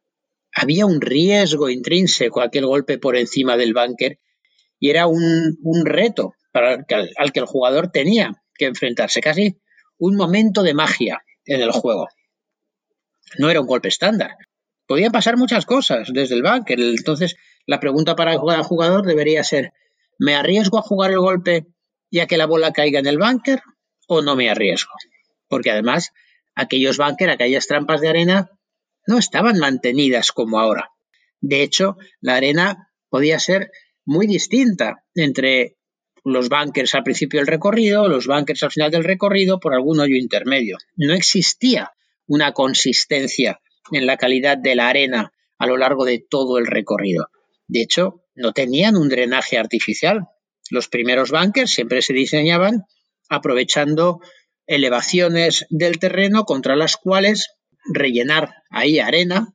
Había 0.53 0.87
un 0.87 1.01
riesgo 1.01 1.69
intrínseco 1.69 2.41
a 2.41 2.45
aquel 2.45 2.67
golpe 2.67 2.99
por 2.99 3.17
encima 3.17 3.57
del 3.57 3.75
bunker 3.75 4.19
y 4.81 4.91
era 4.91 5.07
un, 5.07 5.59
reto 5.85 6.35
para 6.53 6.85
al 7.17 7.33
que 7.33 7.41
el 7.41 7.47
jugador 7.47 7.91
tenía 7.91 8.43
que 8.55 8.67
enfrentarse, 8.67 9.21
casi 9.21 9.61
un 9.99 10.17
momento 10.17 10.63
de 10.63 10.75
magia 10.75 11.23
en 11.45 11.61
el 11.63 11.71
juego. 11.71 12.09
No 13.39 13.51
era 13.51 13.61
un 13.61 13.67
golpe 13.67 13.89
estándar. 13.89 14.33
podían 14.87 15.13
pasar 15.13 15.37
muchas 15.37 15.67
cosas 15.67 16.09
desde 16.13 16.35
el 16.35 16.43
bunker. 16.43 16.81
Entonces, 16.81 17.37
la 17.67 17.79
pregunta 17.79 18.17
para 18.17 18.33
el 18.33 18.63
jugador 18.63 19.05
debería 19.05 19.45
ser, 19.45 19.73
¿me 20.19 20.35
arriesgo 20.35 20.79
a 20.79 20.83
jugar 20.83 21.11
el 21.11 21.19
golpe 21.19 21.67
y 22.11 22.21
a 22.21 22.27
que 22.27 22.39
la 22.39 22.47
bola 22.47 22.73
caiga 22.73 22.99
en 22.99 23.07
el 23.07 23.19
bunker 23.19 23.61
o 24.07 24.23
no 24.23 24.35
me 24.35 24.49
arriesgo? 24.49 24.93
Porque 25.49 25.71
además, 25.71 26.13
aquellos 26.55 26.99
bunker, 26.99 27.31
aquellas 27.31 27.67
trampas 27.67 28.01
de 28.01 28.09
arena, 28.09 28.51
no 29.07 29.19
estaban 29.19 29.59
mantenidas 29.59 30.33
como 30.33 30.59
ahora. 30.59 30.91
De 31.41 31.63
hecho, 31.63 31.97
la 32.21 32.37
arena 32.37 32.91
podía 33.09 33.39
ser 33.39 33.71
muy 34.05 34.27
distinta 34.27 35.05
entre 35.15 35.77
los 36.25 36.49
bunkers 36.49 36.95
al 36.95 37.05
principio 37.05 37.41
del 37.41 37.47
recorrido, 37.47 38.09
los 38.09 38.27
bunkers 38.27 38.63
al 38.63 38.71
final 38.71 38.91
del 38.91 39.05
recorrido, 39.05 39.61
por 39.61 39.75
algún 39.75 40.01
hoyo 40.01 40.17
intermedio. 40.17 40.77
No 40.97 41.15
existía 41.15 41.93
una 42.27 42.53
consistencia 42.53 43.61
en 43.93 44.07
la 44.07 44.17
calidad 44.17 44.59
de 44.59 44.75
la 44.75 44.89
arena 44.89 45.33
a 45.59 45.67
lo 45.67 45.77
largo 45.77 46.05
de 46.05 46.25
todo 46.29 46.59
el 46.59 46.67
recorrido. 46.67 47.29
De 47.67 47.83
hecho, 47.83 48.25
no 48.35 48.53
tenían 48.53 48.97
un 48.97 49.09
drenaje 49.09 49.59
artificial. 49.59 50.29
Los 50.71 50.89
primeros 50.89 51.31
bunkers 51.31 51.71
siempre 51.71 52.03
se 52.03 52.13
diseñaban 52.13 52.85
aprovechando 53.29 54.21
elevaciones 54.69 55.67
del 55.71 55.99
terreno 55.99 56.45
contra 56.45 56.77
las 56.77 56.97
cuales 56.97 57.55
rellenar 57.93 58.55
ahí 58.71 59.01
arena 59.01 59.55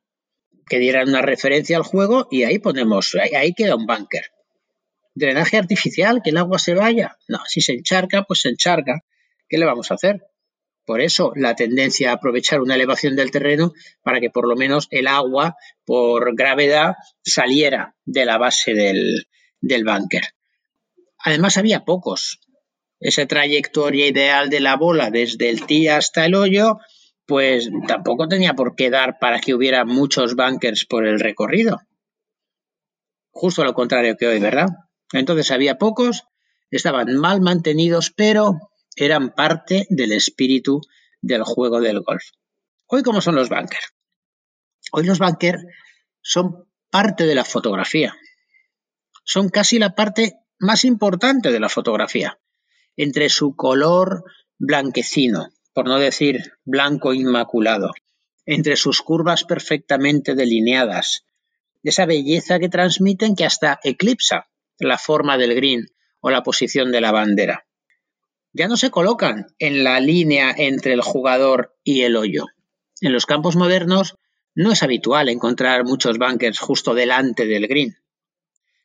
que 0.68 0.80
dieran 0.80 1.10
una 1.10 1.22
referencia 1.22 1.78
al 1.78 1.84
juego 1.84 2.28
y 2.32 2.44
ahí 2.44 2.60
ponemos, 2.60 3.16
ahí, 3.16 3.54
queda 3.54 3.76
un 3.76 3.86
bunker. 3.86 4.26
Drenaje 5.14 5.58
artificial, 5.58 6.22
que 6.24 6.32
el 6.32 6.38
agua 6.38 6.58
se 6.58 6.74
vaya. 6.74 7.18
No, 7.28 7.40
si 7.46 7.62
se 7.62 7.74
encharca, 7.74 8.24
pues 8.24 8.42
se 8.42 8.50
encharca. 8.50 9.02
¿Qué 9.48 9.58
le 9.60 9.66
vamos 9.66 9.92
a 9.92 9.94
hacer? 9.94 10.22
Por 10.86 11.00
eso 11.00 11.32
la 11.36 11.56
tendencia 11.56 12.10
a 12.10 12.14
aprovechar 12.16 12.60
una 12.62 12.76
elevación 12.76 13.16
del 13.16 13.30
terreno 13.30 13.74
para 14.02 14.20
que 14.20 14.32
por 14.32 14.48
lo 14.48 14.56
menos 14.56 14.88
el 14.90 15.08
agua, 15.08 15.56
por 15.86 16.36
gravedad, 16.36 16.96
saliera 17.22 17.96
de 18.06 18.26
la 18.26 18.38
base 18.38 18.74
del, 18.74 19.28
del 19.62 19.86
búnker. 19.86 20.24
Además 21.20 21.58
había 21.58 21.86
pocos. 21.86 22.40
Esa 23.04 23.26
trayectoria 23.26 24.08
ideal 24.08 24.50
de 24.50 24.62
la 24.62 24.78
bola 24.78 25.12
desde 25.12 25.50
el 25.50 25.66
tee 25.66 25.90
hasta 25.90 26.26
el 26.26 26.36
hoyo, 26.36 26.80
pues 27.26 27.70
tampoco 27.86 28.30
tenía 28.30 28.54
por 28.54 28.76
qué 28.76 28.90
dar 28.90 29.20
para 29.20 29.40
que 29.40 29.54
hubiera 29.54 29.84
muchos 29.84 30.36
bunkers 30.36 30.86
por 30.86 31.06
el 31.06 31.20
recorrido. 31.20 31.82
Justo 33.32 33.66
lo 33.66 33.74
contrario 33.74 34.16
que 34.18 34.28
hoy, 34.28 34.40
¿verdad? 34.40 34.70
Entonces 35.12 35.52
había 35.52 35.78
pocos, 35.78 36.24
estaban 36.72 37.14
mal 37.18 37.42
mantenidos, 37.42 38.10
pero 38.10 38.72
eran 38.96 39.36
parte 39.36 39.86
del 39.90 40.14
espíritu 40.14 40.80
del 41.22 41.44
juego 41.44 41.82
del 41.82 42.00
golf. 42.00 42.24
Hoy, 42.88 43.04
¿cómo 43.04 43.20
son 43.20 43.36
los 43.36 43.50
bunkers? 43.50 43.94
Hoy 44.94 45.04
los 45.04 45.20
bunkers 45.20 45.62
son 46.22 46.70
parte 46.90 47.26
de 47.26 47.36
la 47.36 47.44
fotografía. 47.44 48.16
Son 49.26 49.50
casi 49.50 49.78
la 49.78 49.94
parte 49.94 50.36
más 50.58 50.86
importante 50.86 51.52
de 51.52 51.60
la 51.60 51.68
fotografía. 51.68 52.40
Entre 52.98 53.30
su 53.30 53.56
color 53.56 54.24
blanquecino, 54.58 55.50
por 55.74 55.88
no 55.88 56.00
decir 56.00 56.54
blanco 56.64 57.14
inmaculado, 57.14 57.92
entre 58.46 58.76
sus 58.76 59.02
curvas 59.02 59.44
perfectamente 59.44 60.36
delineadas, 60.36 61.26
esa 61.84 62.06
belleza 62.06 62.60
que 62.60 62.70
transmiten 62.70 63.36
que 63.36 63.46
hasta 63.46 63.80
eclipsa 63.84 64.48
la 64.80 64.98
forma 64.98 65.38
del 65.38 65.56
green 65.56 65.88
o 66.20 66.30
la 66.30 66.44
posición 66.44 66.92
de 66.92 67.02
la 67.02 67.12
bandera 67.12 67.66
ya 68.54 68.68
no 68.68 68.78
se 68.78 68.92
colocan 68.92 69.48
en 69.60 69.84
la 69.84 70.00
línea 70.00 70.54
entre 70.56 70.94
el 70.94 71.02
jugador 71.02 71.76
y 71.84 72.04
el 72.04 72.16
hoyo. 72.16 72.46
En 73.02 73.12
los 73.12 73.26
campos 73.26 73.56
modernos 73.56 74.16
no 74.56 74.72
es 74.72 74.84
habitual 74.84 75.28
encontrar 75.30 75.84
muchos 75.84 76.20
bunkers 76.20 76.60
justo 76.60 76.94
delante 76.94 77.48
del 77.48 77.68
green. 77.68 77.98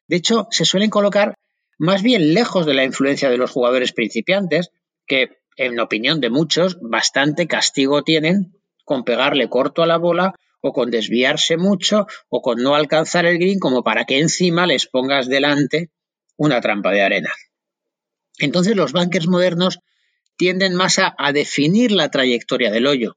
De 0.06 0.16
hecho, 0.16 0.48
se 0.50 0.64
suelen 0.64 0.88
colocar 0.88 1.34
más 1.78 2.02
bien 2.02 2.34
lejos 2.34 2.66
de 2.66 2.74
la 2.74 2.84
influencia 2.84 3.30
de 3.30 3.38
los 3.38 3.50
jugadores 3.50 3.92
principiantes, 3.92 4.70
que, 5.06 5.38
en 5.56 5.80
opinión 5.80 6.20
de 6.20 6.30
muchos, 6.30 6.78
bastante 6.80 7.46
castigo 7.46 8.02
tienen 8.02 8.54
con 8.84 9.04
pegarle 9.04 9.48
corto 9.48 9.82
a 9.82 9.86
la 9.86 9.96
bola 9.96 10.34
o 10.60 10.72
con 10.72 10.90
desviarse 10.90 11.56
mucho 11.56 12.06
o 12.28 12.42
con 12.42 12.62
no 12.62 12.74
alcanzar 12.74 13.26
el 13.26 13.38
green 13.38 13.58
como 13.58 13.84
para 13.84 14.04
que 14.04 14.18
encima 14.18 14.66
les 14.66 14.86
pongas 14.86 15.28
delante 15.28 15.90
una 16.36 16.60
trampa 16.60 16.90
de 16.90 17.02
arena. 17.02 17.32
Entonces 18.38 18.76
los 18.76 18.92
bunkers 18.92 19.28
modernos 19.28 19.80
tienden 20.36 20.74
más 20.74 20.98
a, 20.98 21.14
definir 21.32 21.92
la 21.92 22.10
trayectoria 22.10 22.70
del 22.70 22.86
hoyo. 22.86 23.14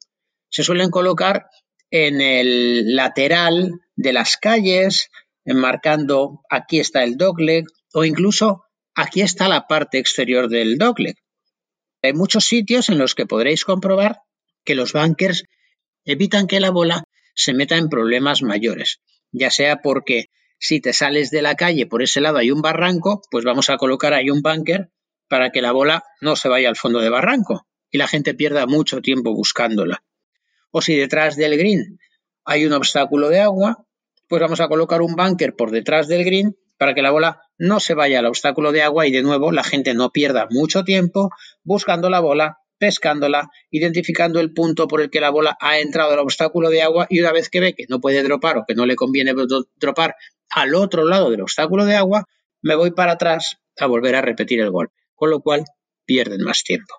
Se 0.50 0.63
suelen 0.63 0.89
colocar 0.89 1.46
en 1.91 2.20
el 2.20 2.96
lateral 2.96 3.72
de 3.96 4.13
las 4.13 4.38
calles, 4.38 5.10
enmarcando 5.46 6.41
aquí 6.50 6.80
está 6.80 7.03
el 7.03 7.18
dogleg 7.18 7.65
o 7.93 8.05
incluso 8.05 8.65
aquí 8.95 9.21
está 9.21 9.48
la 9.48 9.67
parte 9.67 9.98
exterior 9.98 10.50
del 10.50 10.77
dogleg. 10.77 11.15
Hay 12.01 12.13
muchos 12.13 12.45
sitios 12.45 12.89
en 12.89 12.98
los 12.98 13.15
que 13.15 13.25
podréis 13.25 13.65
comprobar 13.65 14.21
que 14.63 14.75
los 14.75 14.93
bunkers 14.93 15.43
evitan 16.05 16.48
que 16.48 16.60
la 16.60 16.71
bola 16.71 17.03
se 17.36 17.53
meta 17.53 17.77
en 17.77 17.89
problemas 17.89 18.41
mayores, 18.41 19.00
ya 19.31 19.51
sea 19.51 19.81
porque 19.81 20.29
si 20.60 20.79
te 20.79 20.93
sales 20.93 21.31
de 21.31 21.41
la 21.41 21.55
calle 21.55 21.88
por 21.88 22.03
ese 22.03 22.21
lado 22.21 22.38
hay 22.38 22.51
un 22.51 22.62
barranco, 22.62 23.21
pues 23.31 23.45
vamos 23.45 23.69
a 23.69 23.77
colocar 23.77 24.13
ahí 24.13 24.29
un 24.29 24.41
bunker 24.41 24.89
para 25.27 25.51
que 25.51 25.62
la 25.62 25.71
bola 25.71 26.03
no 26.21 26.36
se 26.36 26.50
vaya 26.50 26.69
al 26.69 26.75
fondo 26.75 27.00
de 27.00 27.10
barranco 27.10 27.67
y 27.89 27.98
la 27.98 28.07
gente 28.07 28.33
pierda 28.33 28.65
mucho 28.67 29.01
tiempo 29.01 29.33
buscándola. 29.33 30.03
O 30.71 30.81
si 30.81 30.95
detrás 30.95 31.36
del 31.36 31.57
green 31.57 32.00
hay 32.45 32.65
un 32.65 32.74
obstáculo 32.74 33.29
de 33.29 33.39
agua, 33.39 33.86
pues 34.27 34.41
vamos 34.41 34.62
a 34.62 34.67
colocar 34.67 35.01
un 35.01 35.15
bunker 35.15 35.55
por 35.55 35.71
detrás 35.71 36.07
del 36.07 36.24
green 36.24 36.55
para 36.77 36.93
que 36.93 37.01
la 37.01 37.12
bola 37.12 37.41
no 37.62 37.80
se 37.80 37.94
vaya 37.94 38.18
al 38.20 38.25
obstáculo 38.25 38.72
de 38.72 38.82
agua 38.82 39.06
y 39.06 39.12
de 39.12 39.22
nuevo 39.22 39.51
la 39.51 39.63
gente 39.63 39.94
no 39.94 40.10
pierda 40.10 40.48
mucho 40.50 40.84
tiempo 40.84 41.30
buscando 41.63 42.10
la 42.10 42.20
bola, 42.20 42.58
pescándola, 42.80 43.51
identificando 43.70 44.39
el 44.39 44.51
punto 44.51 44.88
por 44.88 45.00
el 45.00 45.12
que 45.12 45.22
la 45.22 45.30
bola 45.30 45.58
ha 45.62 45.77
entrado 45.77 46.13
al 46.13 46.20
obstáculo 46.20 46.72
de 46.72 46.82
agua 46.82 47.06
y 47.08 47.20
una 47.20 47.32
vez 47.32 47.50
que 47.50 47.60
ve 47.60 47.75
que 47.75 47.86
no 47.88 48.01
puede 48.01 48.24
dropar 48.24 48.58
o 48.58 48.65
que 48.68 48.74
no 48.74 48.88
le 48.88 48.96
conviene 48.96 49.36
dropar 49.75 50.15
al 50.50 50.74
otro 50.74 51.06
lado 51.06 51.30
del 51.30 51.41
obstáculo 51.41 51.86
de 51.86 51.96
agua, 51.96 52.25
me 52.63 52.74
voy 52.74 52.91
para 52.91 53.12
atrás 53.12 53.58
a 53.77 53.86
volver 53.86 54.15
a 54.15 54.22
repetir 54.22 54.60
el 54.60 54.72
golpe 54.72 54.96
con 55.13 55.30
lo 55.30 55.41
cual 55.41 55.65
pierden 56.06 56.41
más 56.41 56.63
tiempo. 56.63 56.96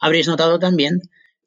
Habréis 0.00 0.26
notado 0.26 0.58
también 0.58 1.02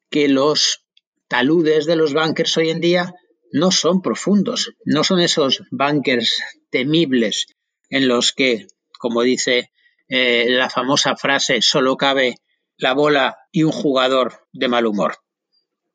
que 0.08 0.26
los 0.28 0.86
taludes 1.28 1.84
de 1.84 1.96
los 1.96 2.14
bunkers 2.14 2.56
hoy 2.56 2.70
en 2.70 2.80
día 2.80 3.12
no 3.52 3.70
son 3.70 4.00
profundos, 4.00 4.72
no 4.86 5.04
son 5.04 5.20
esos 5.20 5.64
bunkers 5.70 6.40
temibles 6.70 7.57
en 7.90 8.08
los 8.08 8.32
que, 8.32 8.66
como 8.98 9.22
dice 9.22 9.70
eh, 10.08 10.46
la 10.48 10.70
famosa 10.70 11.16
frase, 11.16 11.62
solo 11.62 11.96
cabe 11.96 12.36
la 12.76 12.94
bola 12.94 13.38
y 13.52 13.64
un 13.64 13.72
jugador 13.72 14.46
de 14.52 14.68
mal 14.68 14.86
humor. 14.86 15.16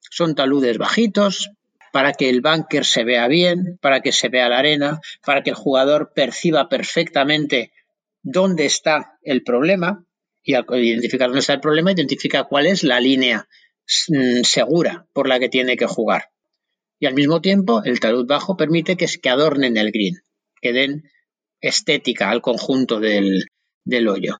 Son 0.09 0.35
taludes 0.35 0.77
bajitos 0.77 1.49
para 1.91 2.13
que 2.13 2.29
el 2.29 2.41
bunker 2.41 2.85
se 2.85 3.03
vea 3.03 3.27
bien, 3.27 3.77
para 3.81 4.01
que 4.01 4.11
se 4.11 4.29
vea 4.29 4.49
la 4.49 4.59
arena, 4.59 4.99
para 5.25 5.43
que 5.43 5.51
el 5.51 5.55
jugador 5.55 6.11
perciba 6.13 6.67
perfectamente 6.67 7.71
dónde 8.21 8.65
está 8.65 9.17
el 9.21 9.43
problema 9.43 10.05
y 10.43 10.55
al 10.55 10.65
identificar 10.71 11.27
dónde 11.27 11.39
está 11.39 11.53
el 11.53 11.61
problema, 11.61 11.91
identifica 11.91 12.43
cuál 12.45 12.65
es 12.65 12.83
la 12.83 12.99
línea 12.99 13.47
mm, 14.09 14.41
segura 14.43 15.07
por 15.13 15.27
la 15.27 15.39
que 15.39 15.49
tiene 15.49 15.77
que 15.77 15.85
jugar. 15.85 16.29
Y 16.99 17.05
al 17.05 17.13
mismo 17.13 17.41
tiempo, 17.41 17.83
el 17.83 17.99
talud 17.99 18.25
bajo 18.25 18.57
permite 18.57 18.97
que, 18.97 19.07
que 19.21 19.29
adornen 19.29 19.77
el 19.77 19.91
green, 19.91 20.15
que 20.61 20.73
den 20.73 21.03
estética 21.63 22.29
al 22.29 22.41
conjunto 22.41 22.99
del, 22.99 23.45
del 23.83 24.07
hoyo. 24.07 24.37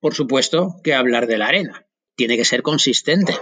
Por 0.00 0.14
supuesto 0.14 0.80
que 0.82 0.94
hablar 0.94 1.28
de 1.28 1.38
la 1.38 1.46
arena. 1.46 1.86
Tiene 2.16 2.36
que 2.36 2.44
ser 2.44 2.62
consistente. 2.62 3.36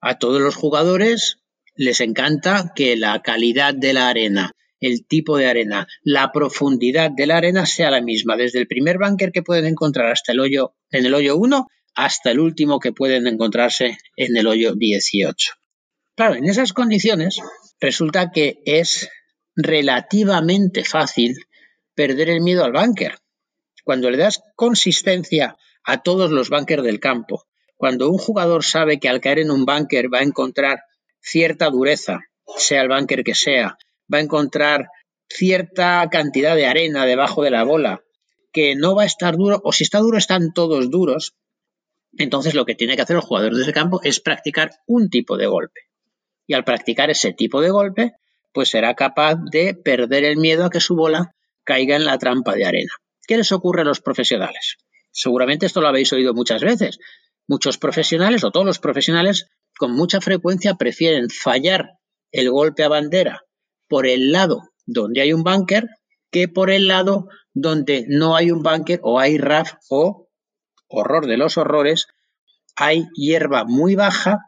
A 0.00 0.18
todos 0.18 0.40
los 0.40 0.54
jugadores 0.54 1.38
les 1.74 2.00
encanta 2.00 2.72
que 2.76 2.96
la 2.96 3.20
calidad 3.22 3.74
de 3.74 3.92
la 3.92 4.08
arena 4.08 4.52
el 4.80 5.06
tipo 5.06 5.36
de 5.36 5.46
arena, 5.46 5.86
la 6.02 6.32
profundidad 6.32 7.10
de 7.10 7.26
la 7.26 7.36
arena 7.36 7.66
sea 7.66 7.90
la 7.90 8.00
misma, 8.00 8.36
desde 8.36 8.58
el 8.58 8.66
primer 8.66 8.98
bunker 8.98 9.30
que 9.30 9.42
pueden 9.42 9.66
encontrar 9.66 10.10
hasta 10.10 10.32
el 10.32 10.40
hoyo, 10.40 10.74
en 10.90 11.04
el 11.04 11.14
hoyo 11.14 11.36
1 11.36 11.68
hasta 11.94 12.30
el 12.30 12.40
último 12.40 12.80
que 12.80 12.92
pueden 12.92 13.26
encontrarse 13.26 13.98
en 14.16 14.36
el 14.36 14.46
hoyo 14.46 14.74
18. 14.74 15.52
Claro, 16.16 16.34
en 16.34 16.46
esas 16.46 16.72
condiciones 16.72 17.40
resulta 17.78 18.30
que 18.30 18.62
es 18.64 19.08
relativamente 19.54 20.84
fácil 20.84 21.36
perder 22.00 22.30
el 22.30 22.40
miedo 22.40 22.64
al 22.64 22.72
bunker. 22.72 23.18
Cuando 23.84 24.08
le 24.08 24.16
das 24.16 24.42
consistencia 24.56 25.58
a 25.84 26.02
todos 26.02 26.30
los 26.30 26.48
bunkers 26.48 26.82
del 26.82 26.98
campo, 26.98 27.44
cuando 27.76 28.08
un 28.08 28.16
jugador 28.16 28.64
sabe 28.64 28.98
que 28.98 29.10
al 29.10 29.20
caer 29.20 29.40
en 29.40 29.50
un 29.50 29.66
bunker 29.66 30.06
va 30.10 30.20
a 30.20 30.22
encontrar 30.22 30.80
cierta 31.20 31.68
dureza, 31.68 32.20
sea 32.56 32.80
el 32.80 32.88
bunker 32.88 33.22
que 33.22 33.34
sea, 33.34 33.76
va 34.10 34.16
a 34.16 34.22
encontrar 34.22 34.88
cierta 35.28 36.08
cantidad 36.10 36.56
de 36.56 36.64
arena 36.64 37.04
debajo 37.04 37.42
de 37.42 37.50
la 37.50 37.64
bola, 37.64 38.00
que 38.50 38.76
no 38.76 38.94
va 38.94 39.02
a 39.02 39.12
estar 39.12 39.36
duro, 39.36 39.60
o 39.62 39.70
si 39.70 39.84
está 39.84 39.98
duro 39.98 40.16
están 40.16 40.54
todos 40.54 40.90
duros, 40.90 41.34
entonces 42.16 42.54
lo 42.54 42.64
que 42.64 42.76
tiene 42.76 42.96
que 42.96 43.02
hacer 43.02 43.16
el 43.16 43.22
jugador 43.22 43.54
de 43.54 43.60
ese 43.60 43.74
campo 43.74 44.00
es 44.02 44.20
practicar 44.20 44.70
un 44.86 45.10
tipo 45.10 45.36
de 45.36 45.48
golpe. 45.48 45.82
Y 46.46 46.54
al 46.54 46.64
practicar 46.64 47.10
ese 47.10 47.34
tipo 47.34 47.60
de 47.60 47.68
golpe, 47.68 48.12
pues 48.54 48.70
será 48.70 48.94
capaz 48.94 49.34
de 49.52 49.74
perder 49.74 50.24
el 50.24 50.38
miedo 50.38 50.64
a 50.64 50.70
que 50.70 50.80
su 50.80 50.96
bola 50.96 51.34
caiga 51.70 51.94
en 51.94 52.04
la 52.04 52.18
trampa 52.18 52.56
de 52.56 52.64
arena. 52.64 52.90
¿Qué 53.28 53.36
les 53.36 53.52
ocurre 53.52 53.82
a 53.82 53.84
los 53.84 54.00
profesionales? 54.00 54.76
Seguramente 55.12 55.66
esto 55.66 55.80
lo 55.80 55.86
habéis 55.86 56.12
oído 56.12 56.34
muchas 56.34 56.62
veces. 56.62 56.98
Muchos 57.46 57.78
profesionales 57.78 58.42
o 58.42 58.50
todos 58.50 58.66
los 58.66 58.80
profesionales 58.80 59.46
con 59.78 59.92
mucha 59.92 60.20
frecuencia 60.20 60.74
prefieren 60.74 61.30
fallar 61.30 61.90
el 62.32 62.50
golpe 62.50 62.82
a 62.82 62.88
bandera 62.88 63.42
por 63.88 64.08
el 64.08 64.32
lado 64.32 64.62
donde 64.84 65.20
hay 65.20 65.32
un 65.32 65.44
bunker 65.44 65.86
que 66.32 66.48
por 66.48 66.70
el 66.70 66.88
lado 66.88 67.28
donde 67.54 68.04
no 68.08 68.34
hay 68.34 68.50
un 68.50 68.64
bunker 68.64 68.98
o 69.04 69.20
hay 69.20 69.38
RAF 69.38 69.74
o, 69.88 70.28
horror 70.88 71.28
de 71.28 71.36
los 71.36 71.56
horrores, 71.56 72.08
hay 72.74 73.06
hierba 73.14 73.64
muy 73.64 73.94
baja, 73.94 74.38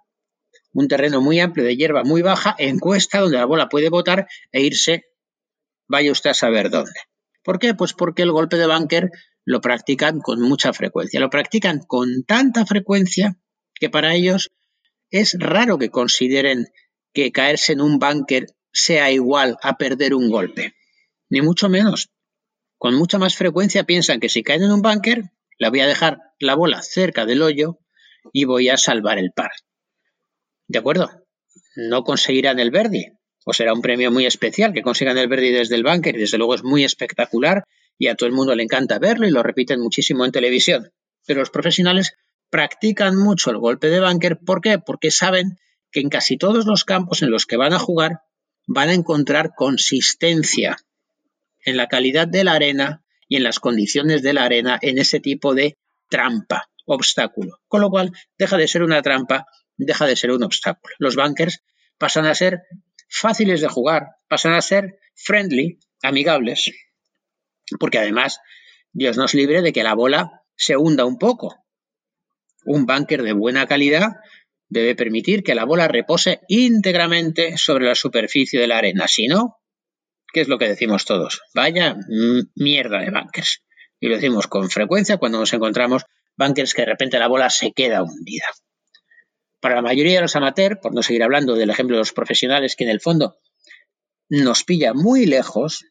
un 0.73 0.89
terreno 0.89 1.21
muy 1.21 1.39
amplio 1.39 1.65
de 1.65 1.77
hierba 1.77 2.03
muy 2.03 2.23
baja, 2.23 2.57
en 2.59 2.81
cuesta 2.81 3.21
donde 3.21 3.39
la 3.39 3.45
bola 3.45 3.69
puede 3.69 3.91
botar 3.91 4.27
e 4.51 4.63
irse, 4.63 5.05
vaya 5.87 6.11
usted 6.11 6.31
a 6.31 6.35
saber 6.35 6.69
dónde. 6.69 7.12
¿Por 7.43 7.59
qué? 7.59 7.75
Pues 7.75 7.93
porque 7.93 8.23
el 8.23 8.33
golpe 8.33 8.57
de 8.57 8.67
bunker 8.67 9.11
lo 9.45 9.61
practican 9.61 10.21
con 10.21 10.41
mucha 10.41 10.73
frecuencia. 10.73 11.21
Lo 11.21 11.31
practican 11.31 11.81
con 11.81 12.25
tanta 12.25 12.67
frecuencia 12.67 13.37
que 13.75 13.91
para 13.91 14.15
ellos 14.15 14.51
es 15.11 15.37
raro 15.39 15.79
que 15.79 15.91
consideren 15.91 16.69
que 17.13 17.33
caerse 17.33 17.73
en 17.73 17.81
un 17.81 17.99
bunker 17.99 18.47
sea 18.73 19.11
igual 19.11 19.57
a 19.63 19.77
perder 19.77 20.15
un 20.15 20.31
golpe. 20.31 20.75
Ni 21.29 21.43
mucho 21.43 21.69
menos. 21.69 22.11
Con 22.79 22.95
mucha 22.95 23.19
más 23.19 23.37
frecuencia 23.37 23.85
piensan 23.85 24.21
que 24.21 24.29
si 24.29 24.43
caen 24.43 24.63
en 24.63 24.73
un 24.73 24.83
bunker, 24.83 25.31
la 25.59 25.71
voy 25.71 25.81
a 25.81 25.87
dejar 25.87 26.19
la 26.39 26.55
bola 26.55 26.83
cerca 26.83 27.27
del 27.27 27.43
hoyo 27.43 27.79
y 28.33 28.45
voy 28.45 28.69
a 28.69 28.77
salvar 28.77 29.19
el 29.19 29.33
par. 29.33 29.51
¿De 30.67 30.79
acuerdo? 30.79 31.11
No 31.77 32.03
conseguirán 32.03 32.59
el 32.59 32.71
verdi, 32.71 33.13
o 33.45 33.53
será 33.53 33.73
un 33.73 33.83
premio 33.83 34.11
muy 34.11 34.27
especial 34.27 34.73
que 34.73 34.83
consigan 34.83 35.19
el 35.19 35.29
verdi 35.29 35.51
desde 35.51 35.75
el 35.75 35.83
bunker 35.83 36.17
y 36.17 36.21
desde 36.21 36.39
luego 36.39 36.55
es 36.55 36.63
muy 36.63 36.85
espectacular 36.85 37.65
y 37.99 38.09
a 38.09 38.15
todo 38.15 38.29
el 38.29 38.35
mundo 38.35 38.55
le 38.55 38.63
encanta 38.63 38.99
verlo 38.99 39.27
y 39.27 39.31
lo 39.31 39.43
repiten 39.43 39.81
muchísimo 39.81 40.25
en 40.25 40.33
televisión. 40.33 40.93
Pero 41.27 41.41
los 41.41 41.51
profesionales 41.51 42.15
practican 42.51 43.17
mucho 43.17 43.51
el 43.51 43.59
golpe 43.59 43.89
de 43.89 44.01
bunker. 44.01 44.39
¿Por 44.39 44.61
qué? 44.61 44.79
Porque 44.79 45.11
saben 45.11 45.57
que 45.91 46.01
en 46.01 46.09
casi 46.09 46.37
todos 46.37 46.67
los 46.67 46.85
campos 46.85 47.23
en 47.23 47.31
los 47.31 47.47
que 47.47 47.57
van 47.57 47.73
a 47.73 47.79
jugar 47.79 48.21
van 48.67 48.89
a 48.89 48.95
encontrar 48.95 49.53
consistencia 49.57 50.77
en 51.65 51.77
la 51.77 51.89
calidad 51.89 52.29
de 52.29 52.45
la 52.45 52.53
arena 52.53 53.05
y 53.29 53.37
en 53.37 53.45
las 53.45 53.61
condiciones 53.61 54.23
de 54.23 54.33
la 54.33 54.45
arena 54.45 54.79
en 54.83 54.99
ese 54.99 55.21
tipo 55.21 55.55
de 55.55 55.77
trampa, 56.09 56.69
obstáculo. 56.87 57.61
Con 57.69 57.81
lo 57.81 57.91
cual 57.91 58.13
deja 58.39 58.57
de 58.57 58.69
ser 58.69 58.83
una 58.83 59.03
trampa, 59.03 59.47
deja 59.77 60.07
de 60.07 60.17
ser 60.17 60.31
un 60.31 60.43
obstáculo. 60.43 60.95
Los 60.99 61.17
bunkers 61.17 61.63
pasan 61.99 62.27
a 62.27 62.35
ser 62.35 62.63
fáciles 63.13 63.61
de 63.61 63.69
jugar, 63.69 64.09
pasan 64.27 64.55
a 64.55 64.63
ser 64.63 64.99
friendly, 65.15 65.79
amigables, 66.03 66.73
porque 67.79 67.99
además 67.99 68.41
Dios 68.93 69.17
nos 69.17 69.35
libre 69.35 69.63
de 69.63 69.73
que 69.73 69.83
la 69.83 69.95
bola 69.95 70.43
se 70.57 70.77
hunda 70.77 71.05
un 71.05 71.19
poco. 71.19 71.57
Un 72.65 72.87
bunker 72.87 73.23
de 73.23 73.33
buena 73.33 73.67
calidad 73.67 74.13
debe 74.69 74.95
permitir 74.95 75.43
que 75.43 75.55
la 75.55 75.65
bola 75.65 75.89
repose 75.89 76.41
íntegramente 76.49 77.59
sobre 77.59 77.87
la 77.87 77.95
superficie 77.95 78.59
de 78.59 78.67
la 78.67 78.79
arena. 78.79 79.07
Si 79.09 79.27
no, 79.27 79.59
¿qué 80.33 80.41
es 80.41 80.49
lo 80.49 80.59
que 80.59 80.69
decimos 80.69 81.05
todos? 81.05 81.43
Vaya 81.55 81.97
mierda 82.55 83.01
de 83.01 83.11
bunkers. 83.11 83.63
Y 84.01 84.09
lo 84.09 84.15
decimos 84.15 84.47
con 84.47 84.71
frecuencia 84.71 85.19
cuando 85.19 85.39
nos 85.39 85.53
encontramos 85.53 86.05
bunkers 86.37 86.73
que 86.73 86.83
de 86.83 86.87
repente 86.87 87.19
la 87.19 87.29
bola 87.29 87.51
se 87.51 87.73
queda 87.73 88.03
hundida. 88.03 88.47
Para 89.63 89.77
la 89.77 89.83
mayoría 89.83 90.17
de 90.17 90.23
los 90.23 90.35
amateurs, 90.35 90.81
por 90.83 90.93
no 90.93 91.05
seguir 91.05 91.23
hablando 91.23 91.55
del 91.55 91.71
ejemplo 91.71 91.95
de 91.95 92.01
los 92.01 92.13
profesionales, 92.13 92.75
que 92.75 92.83
en 92.83 92.91
el 92.91 93.01
fondo 93.01 93.37
nos 94.29 94.65
pilla 94.65 94.93
muy 94.93 95.25
lejos, 95.25 95.85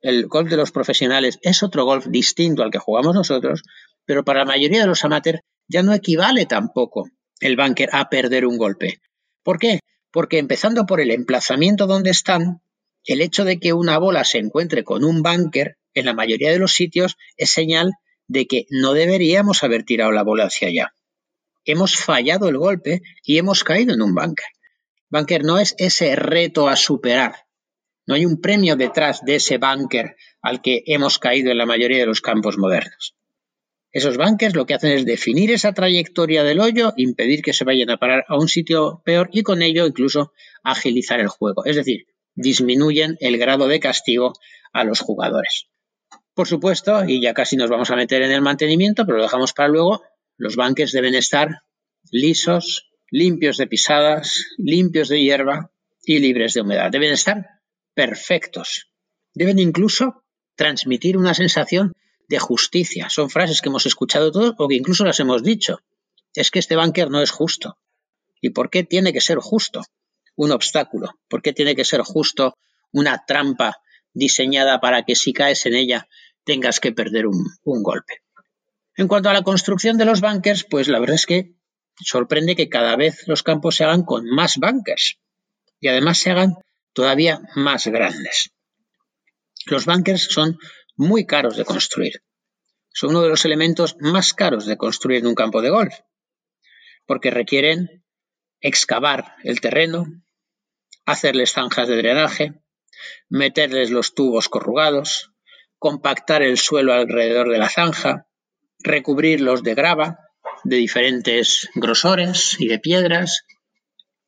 el 0.00 0.28
golf 0.28 0.48
de 0.48 0.56
los 0.56 0.72
profesionales 0.72 1.38
es 1.42 1.62
otro 1.62 1.84
golf 1.84 2.06
distinto 2.06 2.62
al 2.62 2.70
que 2.70 2.78
jugamos 2.78 3.14
nosotros, 3.14 3.64
pero 4.06 4.24
para 4.24 4.40
la 4.40 4.46
mayoría 4.46 4.80
de 4.80 4.86
los 4.86 5.04
amateurs 5.04 5.40
ya 5.68 5.82
no 5.82 5.92
equivale 5.92 6.46
tampoco 6.46 7.10
el 7.40 7.54
bunker 7.54 7.90
a 7.92 8.08
perder 8.08 8.46
un 8.46 8.56
golpe. 8.56 9.02
¿Por 9.42 9.58
qué? 9.58 9.80
Porque 10.10 10.38
empezando 10.38 10.86
por 10.86 11.02
el 11.02 11.10
emplazamiento 11.10 11.86
donde 11.86 12.08
están, 12.08 12.62
el 13.04 13.20
hecho 13.20 13.44
de 13.44 13.60
que 13.60 13.74
una 13.74 13.98
bola 13.98 14.24
se 14.24 14.38
encuentre 14.38 14.84
con 14.84 15.04
un 15.04 15.22
bunker 15.22 15.76
en 15.92 16.06
la 16.06 16.14
mayoría 16.14 16.50
de 16.50 16.58
los 16.58 16.72
sitios 16.72 17.18
es 17.36 17.50
señal 17.50 17.92
de 18.26 18.46
que 18.46 18.64
no 18.70 18.94
deberíamos 18.94 19.64
haber 19.64 19.82
tirado 19.84 20.12
la 20.12 20.22
bola 20.22 20.44
hacia 20.44 20.68
allá. 20.68 20.94
Hemos 21.64 21.96
fallado 21.96 22.48
el 22.48 22.58
golpe 22.58 23.02
y 23.22 23.38
hemos 23.38 23.64
caído 23.64 23.94
en 23.94 24.02
un 24.02 24.14
bunker. 24.14 24.46
Bunker 25.10 25.44
no 25.44 25.58
es 25.58 25.74
ese 25.78 26.16
reto 26.16 26.68
a 26.68 26.76
superar. 26.76 27.46
No 28.06 28.14
hay 28.14 28.24
un 28.26 28.40
premio 28.40 28.76
detrás 28.76 29.24
de 29.24 29.36
ese 29.36 29.58
bunker 29.58 30.16
al 30.42 30.62
que 30.62 30.82
hemos 30.86 31.18
caído 31.18 31.50
en 31.50 31.58
la 31.58 31.66
mayoría 31.66 31.98
de 31.98 32.06
los 32.06 32.20
campos 32.20 32.58
modernos. 32.58 33.14
Esos 33.92 34.16
bunkers 34.16 34.54
lo 34.54 34.66
que 34.66 34.74
hacen 34.74 34.92
es 34.92 35.04
definir 35.04 35.50
esa 35.50 35.72
trayectoria 35.72 36.44
del 36.44 36.60
hoyo, 36.60 36.92
impedir 36.96 37.42
que 37.42 37.52
se 37.52 37.64
vayan 37.64 37.90
a 37.90 37.96
parar 37.96 38.24
a 38.28 38.36
un 38.36 38.48
sitio 38.48 39.02
peor 39.04 39.28
y 39.32 39.42
con 39.42 39.62
ello 39.62 39.84
incluso 39.86 40.32
agilizar 40.62 41.18
el 41.18 41.28
juego. 41.28 41.64
Es 41.64 41.74
decir, 41.74 42.06
disminuyen 42.36 43.16
el 43.18 43.36
grado 43.36 43.66
de 43.66 43.80
castigo 43.80 44.32
a 44.72 44.84
los 44.84 45.00
jugadores. 45.00 45.66
Por 46.34 46.46
supuesto, 46.46 47.04
y 47.04 47.20
ya 47.20 47.34
casi 47.34 47.56
nos 47.56 47.68
vamos 47.68 47.90
a 47.90 47.96
meter 47.96 48.22
en 48.22 48.30
el 48.30 48.42
mantenimiento, 48.42 49.04
pero 49.04 49.18
lo 49.18 49.24
dejamos 49.24 49.52
para 49.52 49.68
luego, 49.68 50.02
los 50.40 50.56
bunkers 50.56 50.92
deben 50.92 51.14
estar 51.14 51.64
lisos, 52.10 52.90
limpios 53.10 53.58
de 53.58 53.66
pisadas, 53.66 54.46
limpios 54.56 55.10
de 55.10 55.20
hierba 55.20 55.70
y 56.02 56.18
libres 56.18 56.54
de 56.54 56.62
humedad. 56.62 56.90
Deben 56.90 57.12
estar 57.12 57.46
perfectos. 57.92 58.90
Deben 59.34 59.58
incluso 59.58 60.24
transmitir 60.56 61.18
una 61.18 61.34
sensación 61.34 61.92
de 62.26 62.38
justicia. 62.38 63.10
Son 63.10 63.28
frases 63.28 63.60
que 63.60 63.68
hemos 63.68 63.84
escuchado 63.84 64.32
todos 64.32 64.54
o 64.56 64.66
que 64.66 64.76
incluso 64.76 65.04
las 65.04 65.20
hemos 65.20 65.42
dicho. 65.42 65.80
Es 66.34 66.50
que 66.50 66.58
este 66.58 66.74
bunker 66.74 67.10
no 67.10 67.20
es 67.20 67.30
justo. 67.30 67.76
¿Y 68.40 68.48
por 68.48 68.70
qué 68.70 68.82
tiene 68.82 69.12
que 69.12 69.20
ser 69.20 69.36
justo? 69.40 69.82
Un 70.36 70.52
obstáculo. 70.52 71.20
¿Por 71.28 71.42
qué 71.42 71.52
tiene 71.52 71.76
que 71.76 71.84
ser 71.84 72.00
justo 72.00 72.56
una 72.92 73.26
trampa 73.26 73.82
diseñada 74.14 74.80
para 74.80 75.04
que 75.04 75.16
si 75.16 75.34
caes 75.34 75.66
en 75.66 75.74
ella 75.74 76.08
tengas 76.44 76.80
que 76.80 76.92
perder 76.92 77.26
un, 77.26 77.44
un 77.62 77.82
golpe? 77.82 78.22
En 78.96 79.08
cuanto 79.08 79.28
a 79.30 79.32
la 79.32 79.42
construcción 79.42 79.98
de 79.98 80.04
los 80.04 80.20
bunkers, 80.20 80.64
pues 80.64 80.88
la 80.88 80.98
verdad 80.98 81.16
es 81.16 81.26
que 81.26 81.54
sorprende 81.96 82.56
que 82.56 82.68
cada 82.68 82.96
vez 82.96 83.26
los 83.26 83.42
campos 83.42 83.76
se 83.76 83.84
hagan 83.84 84.04
con 84.04 84.24
más 84.26 84.56
bunkers 84.56 85.18
y 85.80 85.88
además 85.88 86.18
se 86.18 86.30
hagan 86.30 86.54
todavía 86.92 87.40
más 87.54 87.86
grandes. 87.86 88.50
Los 89.66 89.86
bunkers 89.86 90.24
son 90.24 90.58
muy 90.96 91.26
caros 91.26 91.56
de 91.56 91.64
construir. 91.64 92.22
Son 92.92 93.10
uno 93.10 93.22
de 93.22 93.28
los 93.28 93.44
elementos 93.44 93.96
más 94.00 94.34
caros 94.34 94.66
de 94.66 94.76
construir 94.76 95.20
en 95.20 95.28
un 95.28 95.34
campo 95.34 95.62
de 95.62 95.70
golf, 95.70 95.94
porque 97.06 97.30
requieren 97.30 98.04
excavar 98.60 99.36
el 99.44 99.60
terreno, 99.60 100.06
hacerles 101.06 101.52
zanjas 101.52 101.88
de 101.88 101.96
drenaje, 101.96 102.62
meterles 103.28 103.90
los 103.90 104.14
tubos 104.14 104.48
corrugados, 104.48 105.32
compactar 105.78 106.42
el 106.42 106.58
suelo 106.58 106.92
alrededor 106.92 107.50
de 107.50 107.58
la 107.58 107.68
zanja, 107.68 108.26
recubrirlos 108.82 109.62
de 109.62 109.74
grava 109.74 110.18
de 110.64 110.76
diferentes 110.76 111.68
grosores 111.74 112.56
y 112.58 112.68
de 112.68 112.78
piedras, 112.78 113.44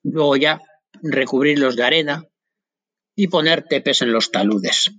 luego 0.03 0.37
ya 0.37 0.61
recubrirlos 1.03 1.77
de 1.77 1.85
arena 1.85 2.25
y 3.15 3.29
poner 3.29 3.65
tepes 3.65 4.03
en 4.03 4.13
los 4.13 4.31
taludes. 4.31 4.91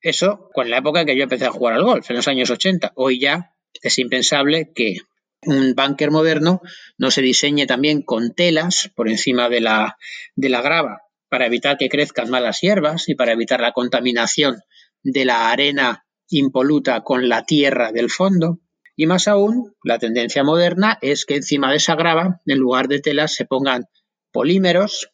Eso 0.00 0.50
con 0.54 0.70
la 0.70 0.78
época 0.78 1.00
en 1.00 1.06
que 1.06 1.16
yo 1.16 1.24
empecé 1.24 1.46
a 1.46 1.50
jugar 1.50 1.74
al 1.74 1.84
golf, 1.84 2.08
en 2.10 2.16
los 2.16 2.28
años 2.28 2.50
80. 2.50 2.92
Hoy 2.94 3.20
ya 3.20 3.54
es 3.82 3.98
impensable 3.98 4.72
que 4.74 4.98
un 5.42 5.74
bunker 5.74 6.10
moderno 6.10 6.60
no 6.98 7.10
se 7.10 7.22
diseñe 7.22 7.66
también 7.66 8.02
con 8.02 8.34
telas 8.34 8.90
por 8.94 9.08
encima 9.08 9.48
de 9.48 9.60
la, 9.60 9.96
de 10.34 10.48
la 10.48 10.62
grava 10.62 11.02
para 11.28 11.46
evitar 11.46 11.76
que 11.76 11.88
crezcan 11.88 12.30
malas 12.30 12.60
hierbas 12.60 13.08
y 13.08 13.14
para 13.14 13.32
evitar 13.32 13.60
la 13.60 13.72
contaminación 13.72 14.60
de 15.02 15.24
la 15.24 15.50
arena 15.50 16.04
impoluta 16.28 17.02
con 17.02 17.28
la 17.28 17.44
tierra 17.44 17.92
del 17.92 18.10
fondo. 18.10 18.60
Y 18.96 19.06
más 19.06 19.28
aún, 19.28 19.74
la 19.84 19.98
tendencia 19.98 20.42
moderna 20.42 20.98
es 21.02 21.26
que 21.26 21.36
encima 21.36 21.70
de 21.70 21.76
esa 21.76 21.94
grava, 21.94 22.40
en 22.46 22.58
lugar 22.58 22.88
de 22.88 23.00
telas, 23.00 23.34
se 23.34 23.44
pongan 23.44 23.84
polímeros 24.32 25.10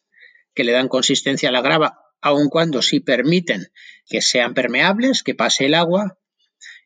que 0.53 0.63
le 0.63 0.71
dan 0.71 0.87
consistencia 0.87 1.49
a 1.49 1.51
la 1.51 1.61
grava 1.61 1.99
aun 2.21 2.47
cuando 2.47 2.81
sí 2.81 3.01
permiten 3.01 3.67
que 4.07 4.21
sean 4.21 4.53
permeables, 4.53 5.23
que 5.23 5.35
pase 5.35 5.65
el 5.65 5.73
agua, 5.73 6.17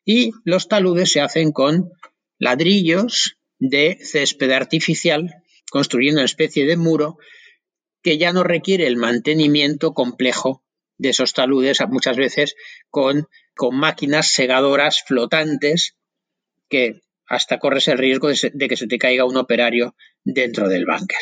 y 0.04 0.32
los 0.44 0.68
taludes 0.68 1.12
se 1.12 1.22
hacen 1.22 1.52
con 1.52 1.92
ladrillos 2.40 3.38
de 3.60 4.00
césped 4.02 4.52
artificial, 4.52 5.44
construyendo 5.70 6.22
una 6.22 6.26
especie 6.26 6.66
de 6.66 6.78
muro 6.78 7.18
que 8.02 8.18
ya 8.18 8.34
no 8.34 8.44
requiere 8.44 8.88
el 8.88 8.98
mantenimiento 8.98 9.94
complejo 9.94 10.64
de 10.98 11.10
esos 11.10 11.34
taludes, 11.34 11.80
muchas 11.90 12.18
veces 12.18 12.56
con, 12.90 13.28
con 13.56 13.76
máquinas 13.76 14.32
segadoras 14.32 15.04
flotantes 15.04 15.97
que 16.70 17.02
hasta 17.28 17.60
corres 17.60 17.88
el 17.88 17.98
riesgo 17.98 18.30
de, 18.30 18.68
que 18.68 18.78
se 18.78 18.88
te 18.88 18.98
caiga 18.98 19.26
un 19.26 19.38
operario 19.38 19.96
dentro 20.24 20.70
del 20.70 20.86
búnker. 20.86 21.20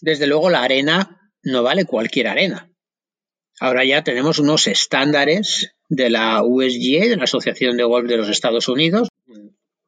Desde 0.00 0.26
luego 0.26 0.48
la 0.50 0.62
arena 0.62 1.32
no 1.42 1.62
vale 1.62 1.84
cualquier 1.84 2.28
arena. 2.28 2.70
Ahora 3.60 3.84
ya 3.84 4.02
tenemos 4.02 4.38
unos 4.38 4.66
estándares 4.66 5.74
de 5.88 6.08
la 6.08 6.42
USGA, 6.42 7.06
de 7.06 7.16
la 7.16 7.24
Asociación 7.24 7.76
de 7.76 7.84
Golf 7.84 8.08
de 8.08 8.16
los 8.16 8.30
Estados 8.30 8.68
Unidos. 8.68 9.08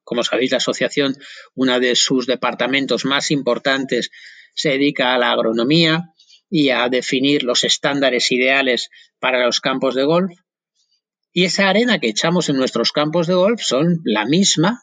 Como 0.04 0.24
sabéis, 0.24 0.50
la 0.50 0.58
asociación, 0.58 1.16
una 1.54 1.78
de 1.78 1.96
sus 1.96 2.26
departamentos 2.26 3.06
más 3.06 3.30
importantes, 3.30 4.10
se 4.54 4.70
dedica 4.70 5.14
a 5.14 5.18
la 5.18 5.30
agronomía 5.32 6.12
y 6.50 6.68
a 6.68 6.90
definir 6.90 7.44
los 7.44 7.64
estándares 7.64 8.30
ideales 8.30 8.90
para 9.18 9.46
los 9.46 9.60
campos 9.60 9.94
de 9.94 10.04
golf. 10.04 10.32
Y 11.32 11.44
esa 11.44 11.68
arena 11.68 11.98
que 11.98 12.08
echamos 12.08 12.48
en 12.48 12.56
nuestros 12.56 12.92
campos 12.92 13.26
de 13.26 13.34
golf 13.34 13.60
son 13.62 14.00
la 14.04 14.26
misma 14.26 14.82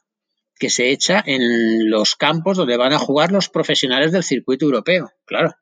que 0.58 0.70
se 0.70 0.92
echa 0.92 1.24
en 1.26 1.90
los 1.90 2.16
campos 2.16 2.58
donde 2.58 2.76
van 2.76 2.94
a 2.94 3.00
jugar 3.00 3.32
los 3.32 3.50
profesionales 3.50 4.12
del 4.12 4.24
circuito 4.24 4.66
europeo. 4.66 5.12
Claro, 5.26 5.56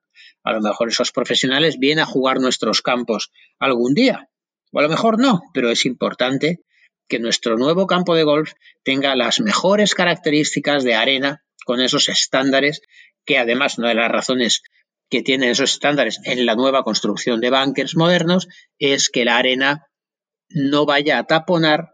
a 0.43 0.53
lo 0.53 0.61
mejor 0.61 0.89
esos 0.89 1.11
profesionales 1.11 1.77
vienen 1.77 2.03
a 2.03 2.05
jugar 2.05 2.39
nuestros 2.39 2.81
campos 2.81 3.31
algún 3.59 3.93
día, 3.93 4.29
o 4.71 4.79
a 4.79 4.81
lo 4.81 4.89
mejor 4.89 5.19
no, 5.19 5.41
pero 5.53 5.69
es 5.69 5.85
importante 5.85 6.61
que 7.07 7.19
nuestro 7.19 7.57
nuevo 7.57 7.85
campo 7.85 8.15
de 8.15 8.23
golf 8.23 8.53
tenga 8.83 9.15
las 9.15 9.39
mejores 9.39 9.93
características 9.93 10.83
de 10.83 10.95
arena 10.95 11.43
con 11.65 11.81
esos 11.81 12.09
estándares, 12.09 12.81
que 13.25 13.37
además 13.37 13.77
una 13.77 13.89
de 13.89 13.95
las 13.95 14.11
razones 14.11 14.63
que 15.09 15.21
tienen 15.21 15.49
esos 15.49 15.73
estándares 15.73 16.19
en 16.23 16.45
la 16.45 16.55
nueva 16.55 16.83
construcción 16.83 17.39
de 17.39 17.49
bunkers 17.49 17.95
modernos 17.95 18.47
es 18.77 19.09
que 19.09 19.25
la 19.25 19.37
arena 19.37 19.86
no 20.49 20.85
vaya 20.85 21.17
a 21.17 21.25
taponar 21.25 21.93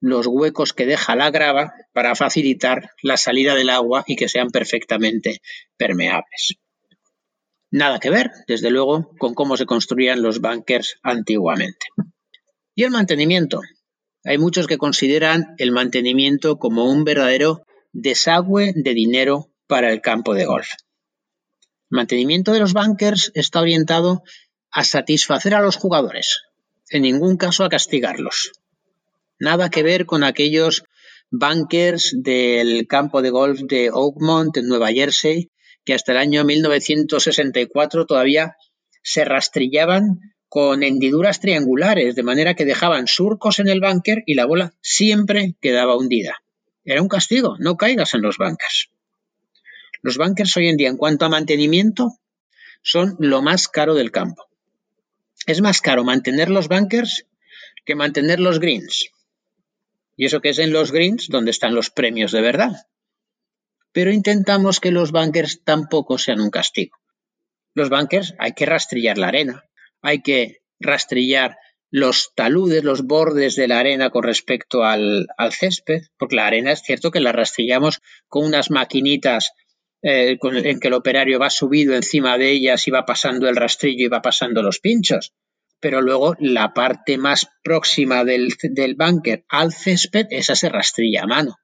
los 0.00 0.26
huecos 0.26 0.72
que 0.72 0.86
deja 0.86 1.14
la 1.14 1.30
grava 1.30 1.74
para 1.92 2.14
facilitar 2.14 2.90
la 3.02 3.16
salida 3.16 3.54
del 3.54 3.70
agua 3.70 4.04
y 4.06 4.16
que 4.16 4.28
sean 4.28 4.50
perfectamente 4.50 5.40
permeables. 5.76 6.54
Nada 7.70 8.00
que 8.00 8.10
ver, 8.10 8.30
desde 8.48 8.70
luego, 8.70 9.10
con 9.18 9.34
cómo 9.34 9.56
se 9.56 9.66
construían 9.66 10.22
los 10.22 10.40
bunkers 10.40 10.98
antiguamente. 11.02 11.86
Y 12.74 12.84
el 12.84 12.90
mantenimiento. 12.90 13.60
Hay 14.24 14.38
muchos 14.38 14.66
que 14.66 14.78
consideran 14.78 15.54
el 15.58 15.70
mantenimiento 15.70 16.58
como 16.58 16.90
un 16.90 17.04
verdadero 17.04 17.64
desagüe 17.92 18.72
de 18.74 18.94
dinero 18.94 19.52
para 19.66 19.92
el 19.92 20.00
campo 20.00 20.34
de 20.34 20.46
golf. 20.46 20.68
El 21.90 21.96
mantenimiento 21.96 22.52
de 22.52 22.60
los 22.60 22.72
bunkers 22.72 23.30
está 23.34 23.60
orientado 23.60 24.22
a 24.70 24.84
satisfacer 24.84 25.54
a 25.54 25.60
los 25.60 25.76
jugadores, 25.76 26.42
en 26.90 27.02
ningún 27.02 27.36
caso 27.36 27.64
a 27.64 27.68
castigarlos. 27.68 28.52
Nada 29.38 29.70
que 29.70 29.82
ver 29.82 30.04
con 30.04 30.22
aquellos 30.22 30.84
bunkers 31.30 32.14
del 32.18 32.86
campo 32.86 33.22
de 33.22 33.30
golf 33.30 33.60
de 33.62 33.90
Oakmont 33.90 34.56
en 34.56 34.66
Nueva 34.66 34.92
Jersey, 34.92 35.50
que 35.84 35.94
hasta 35.94 36.12
el 36.12 36.18
año 36.18 36.44
1964 36.44 38.04
todavía 38.06 38.56
se 39.02 39.24
rastrillaban 39.24 40.20
con 40.48 40.82
hendiduras 40.82 41.40
triangulares, 41.40 42.16
de 42.16 42.24
manera 42.24 42.54
que 42.54 42.64
dejaban 42.64 43.06
surcos 43.06 43.60
en 43.60 43.68
el 43.68 43.80
bunker 43.80 44.24
y 44.26 44.34
la 44.34 44.46
bola 44.46 44.74
siempre 44.82 45.54
quedaba 45.60 45.96
hundida. 45.96 46.42
Era 46.84 47.00
un 47.00 47.08
castigo, 47.08 47.56
no 47.60 47.76
caigas 47.76 48.14
en 48.14 48.22
los 48.22 48.36
bunkers. 48.36 48.90
Los 50.02 50.18
bunkers 50.18 50.56
hoy 50.56 50.68
en 50.68 50.76
día, 50.76 50.88
en 50.88 50.96
cuanto 50.96 51.24
a 51.24 51.28
mantenimiento, 51.28 52.16
son 52.82 53.16
lo 53.20 53.42
más 53.42 53.68
caro 53.68 53.94
del 53.94 54.10
campo. 54.10 54.49
Es 55.50 55.60
más 55.60 55.80
caro 55.80 56.04
mantener 56.04 56.48
los 56.48 56.68
bunkers 56.68 57.26
que 57.84 57.96
mantener 57.96 58.38
los 58.38 58.60
greens. 58.60 59.10
Y 60.16 60.26
eso 60.26 60.40
que 60.40 60.50
es 60.50 60.60
en 60.60 60.72
los 60.72 60.92
greens 60.92 61.26
donde 61.28 61.50
están 61.50 61.74
los 61.74 61.90
premios 61.90 62.30
de 62.30 62.40
verdad. 62.40 62.86
Pero 63.90 64.12
intentamos 64.12 64.78
que 64.78 64.92
los 64.92 65.10
bunkers 65.10 65.64
tampoco 65.64 66.18
sean 66.18 66.40
un 66.40 66.50
castigo. 66.50 66.96
Los 67.74 67.90
bunkers 67.90 68.34
hay 68.38 68.52
que 68.52 68.64
rastrillar 68.64 69.18
la 69.18 69.26
arena, 69.26 69.64
hay 70.02 70.22
que 70.22 70.62
rastrillar 70.78 71.56
los 71.90 72.32
taludes, 72.36 72.84
los 72.84 73.02
bordes 73.02 73.56
de 73.56 73.66
la 73.66 73.80
arena 73.80 74.10
con 74.10 74.22
respecto 74.22 74.84
al, 74.84 75.26
césped, 75.50 76.02
porque 76.16 76.36
la 76.36 76.46
arena 76.46 76.70
es 76.70 76.82
cierto 76.82 77.10
que 77.10 77.18
la 77.18 77.32
rastrillamos 77.32 78.00
con 78.28 78.44
unas 78.44 78.70
maquinitas 78.70 79.50
eh, 80.02 80.38
en 80.40 80.78
que 80.78 80.88
el 80.88 80.94
operario 80.94 81.40
va 81.40 81.50
subido 81.50 81.96
encima 81.96 82.38
de 82.38 82.52
ellas 82.52 82.86
y 82.86 82.92
va 82.92 83.04
pasando 83.04 83.48
el 83.48 83.56
rastrillo 83.56 84.04
y 84.04 84.08
va 84.08 84.22
pasando 84.22 84.62
los 84.62 84.78
pinchos. 84.78 85.34
Pero 85.80 86.02
luego 86.02 86.36
la 86.38 86.74
parte 86.74 87.18
más 87.18 87.48
próxima 87.62 88.24
del, 88.24 88.54
del 88.62 88.94
bunker 88.94 89.44
al 89.48 89.72
césped, 89.72 90.26
esa 90.30 90.54
se 90.54 90.68
rastrilla 90.68 91.22
a 91.22 91.26
mano, 91.26 91.56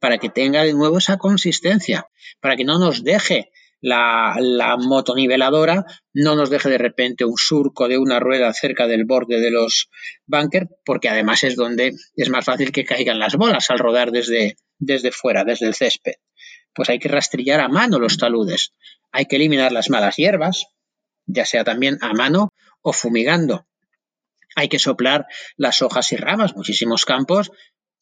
para 0.00 0.18
que 0.18 0.28
tenga 0.28 0.64
de 0.64 0.74
nuevo 0.74 0.98
esa 0.98 1.16
consistencia, 1.16 2.06
para 2.40 2.56
que 2.56 2.64
no 2.64 2.78
nos 2.78 3.04
deje 3.04 3.50
la, 3.80 4.36
la, 4.38 4.76
motoniveladora 4.76 5.84
no 6.14 6.36
nos 6.36 6.50
deje 6.50 6.70
de 6.70 6.78
repente 6.78 7.24
un 7.24 7.36
surco 7.36 7.88
de 7.88 7.98
una 7.98 8.20
rueda 8.20 8.52
cerca 8.52 8.86
del 8.86 9.04
borde 9.04 9.40
de 9.40 9.50
los 9.50 9.88
bunkers, 10.26 10.68
porque 10.84 11.08
además 11.08 11.42
es 11.42 11.56
donde 11.56 11.92
es 12.14 12.28
más 12.30 12.44
fácil 12.44 12.70
que 12.70 12.84
caigan 12.84 13.18
las 13.18 13.34
bolas 13.34 13.70
al 13.70 13.80
rodar 13.80 14.12
desde, 14.12 14.56
desde 14.78 15.10
fuera, 15.10 15.42
desde 15.42 15.66
el 15.66 15.74
césped 15.74 16.14
pues 16.74 16.88
hay 16.88 16.98
que 16.98 17.08
rastrillar 17.08 17.60
a 17.60 17.68
mano 17.68 17.98
los 17.98 18.16
taludes. 18.18 18.72
Hay 19.10 19.26
que 19.26 19.36
eliminar 19.36 19.72
las 19.72 19.90
malas 19.90 20.16
hierbas, 20.16 20.66
ya 21.26 21.44
sea 21.44 21.64
también 21.64 21.98
a 22.00 22.12
mano 22.12 22.50
o 22.82 22.92
fumigando. 22.92 23.66
Hay 24.54 24.68
que 24.68 24.78
soplar 24.78 25.26
las 25.56 25.82
hojas 25.82 26.12
y 26.12 26.16
ramas. 26.16 26.54
Muchísimos 26.54 27.04
campos, 27.04 27.50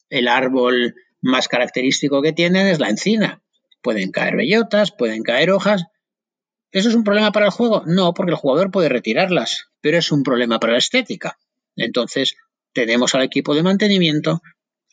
el 0.09 0.27
árbol 0.27 0.95
más 1.21 1.47
característico 1.47 2.21
que 2.21 2.33
tienen 2.33 2.67
es 2.67 2.79
la 2.79 2.89
encina. 2.89 3.41
Pueden 3.81 4.11
caer 4.11 4.35
bellotas, 4.35 4.91
pueden 4.91 5.23
caer 5.23 5.51
hojas. 5.51 5.85
¿Eso 6.71 6.89
es 6.89 6.95
un 6.95 7.03
problema 7.03 7.31
para 7.31 7.47
el 7.47 7.51
juego? 7.51 7.83
No, 7.85 8.13
porque 8.13 8.31
el 8.31 8.37
jugador 8.37 8.71
puede 8.71 8.89
retirarlas, 8.89 9.69
pero 9.81 9.97
es 9.97 10.11
un 10.11 10.23
problema 10.23 10.59
para 10.59 10.73
la 10.73 10.79
estética. 10.79 11.37
Entonces, 11.75 12.35
tenemos 12.73 13.15
al 13.15 13.23
equipo 13.23 13.55
de 13.55 13.63
mantenimiento 13.63 14.41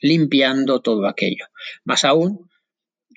limpiando 0.01 0.81
todo 0.81 1.07
aquello. 1.07 1.47
Más 1.85 2.05
aún, 2.05 2.49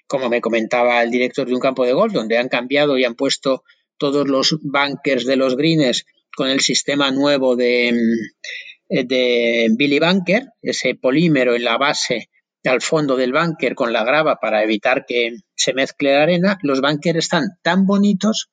como 0.07 0.29
me 0.29 0.41
comentaba 0.41 1.01
el 1.03 1.11
director 1.11 1.47
de 1.47 1.53
un 1.53 1.59
campo 1.59 1.85
de 1.85 1.93
golf, 1.93 2.13
donde 2.13 2.37
han 2.37 2.49
cambiado 2.49 2.97
y 2.97 3.05
han 3.05 3.15
puesto 3.15 3.63
todos 3.97 4.27
los 4.27 4.57
bunkers 4.61 5.25
de 5.25 5.35
los 5.35 5.55
greens 5.55 6.05
con 6.35 6.49
el 6.49 6.61
sistema 6.61 7.11
nuevo 7.11 7.55
de, 7.55 7.91
mm, 7.93 9.07
de 9.07 9.69
Billy 9.77 9.99
Bunker, 9.99 10.47
ese 10.61 10.95
polímero 10.95 11.55
en 11.55 11.63
la 11.63 11.77
base 11.77 12.29
al 12.69 12.81
fondo 12.81 13.15
del 13.15 13.33
bunker 13.33 13.75
con 13.75 13.91
la 13.91 14.03
grava 14.03 14.37
para 14.39 14.63
evitar 14.63 15.05
que 15.07 15.37
se 15.55 15.73
mezcle 15.73 16.13
la 16.13 16.23
arena, 16.23 16.59
los 16.61 16.81
bunkers 16.81 17.19
están 17.19 17.57
tan 17.61 17.85
bonitos 17.85 18.49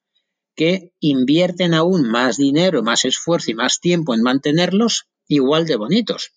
que 0.55 0.93
invierten 1.01 1.75
aún 1.75 2.09
más 2.09 2.37
dinero, 2.37 2.83
más 2.83 3.05
esfuerzo 3.05 3.51
y 3.51 3.55
más 3.55 3.81
tiempo 3.81 4.15
en 4.15 4.23
mantenerlos 4.23 5.09
igual 5.27 5.67
de 5.67 5.77
bonitos. 5.77 6.33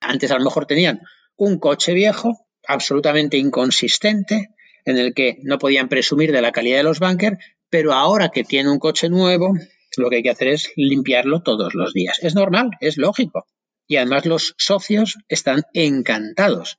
Antes 0.00 0.30
a 0.30 0.38
lo 0.38 0.44
mejor 0.44 0.66
tenían 0.66 1.00
un 1.36 1.58
coche 1.58 1.92
viejo 1.94 2.46
absolutamente 2.66 3.36
inconsistente, 3.36 4.50
en 4.86 4.98
el 4.98 5.14
que 5.14 5.38
no 5.42 5.58
podían 5.58 5.88
presumir 5.88 6.32
de 6.32 6.42
la 6.42 6.52
calidad 6.52 6.78
de 6.78 6.84
los 6.84 7.00
bunkers, 7.00 7.38
pero 7.68 7.92
ahora 7.92 8.28
que 8.28 8.44
tiene 8.44 8.70
un 8.70 8.78
coche 8.78 9.08
nuevo, 9.08 9.54
lo 9.96 10.10
que 10.10 10.16
hay 10.16 10.22
que 10.22 10.30
hacer 10.30 10.48
es 10.48 10.72
limpiarlo 10.76 11.42
todos 11.42 11.74
los 11.74 11.92
días. 11.92 12.18
Es 12.22 12.34
normal, 12.34 12.70
es 12.80 12.96
lógico. 12.96 13.46
Y 13.86 13.96
además 13.96 14.26
los 14.26 14.54
socios 14.58 15.18
están 15.28 15.62
encantados 15.72 16.78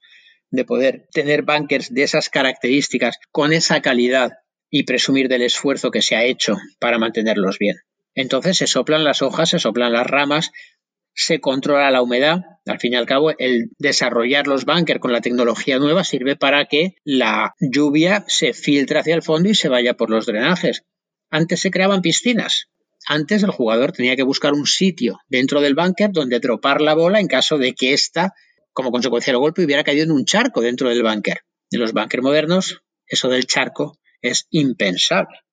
de 0.51 0.65
poder 0.65 1.07
tener 1.11 1.43
bunkers 1.43 1.93
de 1.93 2.03
esas 2.03 2.29
características, 2.29 3.17
con 3.31 3.53
esa 3.53 3.81
calidad 3.81 4.31
y 4.69 4.83
presumir 4.83 5.27
del 5.27 5.43
esfuerzo 5.43 5.91
que 5.91 6.01
se 6.01 6.15
ha 6.15 6.23
hecho 6.23 6.57
para 6.79 6.97
mantenerlos 6.97 7.59
bien. 7.59 7.77
Entonces 8.15 8.57
se 8.57 8.67
soplan 8.67 9.03
las 9.03 9.21
hojas, 9.21 9.49
se 9.49 9.59
soplan 9.59 9.93
las 9.93 10.07
ramas, 10.07 10.51
se 11.13 11.39
controla 11.39 11.91
la 11.91 12.01
humedad. 12.01 12.41
Al 12.65 12.79
fin 12.79 12.93
y 12.93 12.95
al 12.95 13.05
cabo, 13.05 13.31
el 13.37 13.71
desarrollar 13.77 14.47
los 14.47 14.65
bunkers 14.65 14.99
con 14.99 15.13
la 15.13 15.21
tecnología 15.21 15.79
nueva 15.79 16.03
sirve 16.03 16.35
para 16.35 16.65
que 16.65 16.95
la 17.03 17.53
lluvia 17.59 18.25
se 18.27 18.53
filtre 18.53 18.99
hacia 18.99 19.15
el 19.15 19.21
fondo 19.21 19.49
y 19.49 19.55
se 19.55 19.69
vaya 19.69 19.95
por 19.95 20.09
los 20.09 20.25
drenajes. 20.25 20.83
Antes 21.29 21.61
se 21.61 21.71
creaban 21.71 22.01
piscinas. 22.01 22.67
Antes 23.07 23.43
el 23.43 23.51
jugador 23.51 23.91
tenía 23.91 24.15
que 24.15 24.23
buscar 24.23 24.53
un 24.53 24.65
sitio 24.65 25.19
dentro 25.27 25.61
del 25.61 25.75
bunker 25.75 26.11
donde 26.11 26.39
tropar 26.39 26.81
la 26.81 26.93
bola 26.93 27.19
en 27.19 27.27
caso 27.27 27.57
de 27.57 27.73
que 27.73 27.93
ésta, 27.93 28.33
como 28.73 28.91
consecuencia 28.91 29.31
del 29.31 29.39
golpe, 29.39 29.63
hubiera 29.63 29.83
caído 29.83 30.03
en 30.03 30.11
un 30.11 30.25
charco 30.25 30.61
dentro 30.61 30.89
del 30.89 31.03
bunker. 31.03 31.41
En 31.71 31.79
los 31.79 31.93
bunkers 31.93 32.23
modernos, 32.23 32.81
eso 33.07 33.29
del 33.29 33.45
charco 33.45 33.99
es 34.21 34.47
impensable 34.49 35.45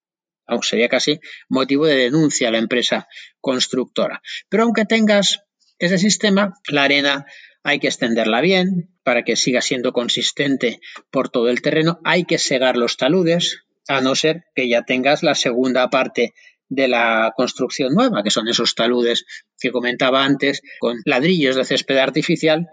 aunque 0.47 0.69
sería 0.69 0.89
casi 0.89 1.21
motivo 1.49 1.87
de 1.87 1.97
denuncia 1.97 2.49
a 2.49 2.51
la 2.51 2.59
empresa 2.59 3.09
constructora. 3.41 4.23
Pero 4.49 4.65
aunque 4.65 4.85
tengas 4.85 5.41
ese 5.79 5.99
sistema, 5.99 6.55
la 6.69 6.85
arena 6.85 7.27
hay 7.65 7.79
que 7.79 7.89
extenderla 7.89 8.41
bien 8.41 8.91
para 9.05 9.25
que 9.25 9.37
siga 9.37 9.63
siendo 9.63 9.93
consistente 9.93 10.81
por 11.11 11.29
todo 11.29 11.49
el 11.49 11.63
terreno. 11.63 12.01
Hay 12.05 12.25
que 12.25 12.39
segar 12.39 12.77
los 12.77 12.97
taludes, 12.97 13.65
a 13.89 14.01
no 14.01 14.15
ser 14.15 14.45
que 14.55 14.69
ya 14.69 14.83
tengas 14.83 15.23
la 15.23 15.35
segunda 15.35 15.91
parte 15.91 16.35
de 16.75 16.89
la 16.89 17.35
construcción 17.37 17.93
nueva, 17.95 18.23
que 18.23 18.31
son 18.31 18.49
esos 18.49 18.75
taludes 18.75 19.27
que 19.61 19.71
comentaba 19.71 20.25
antes, 20.25 20.63
con 20.81 20.97
ladrillos 21.05 21.55
de 21.55 21.65
césped 21.65 21.99
artificial 21.99 22.67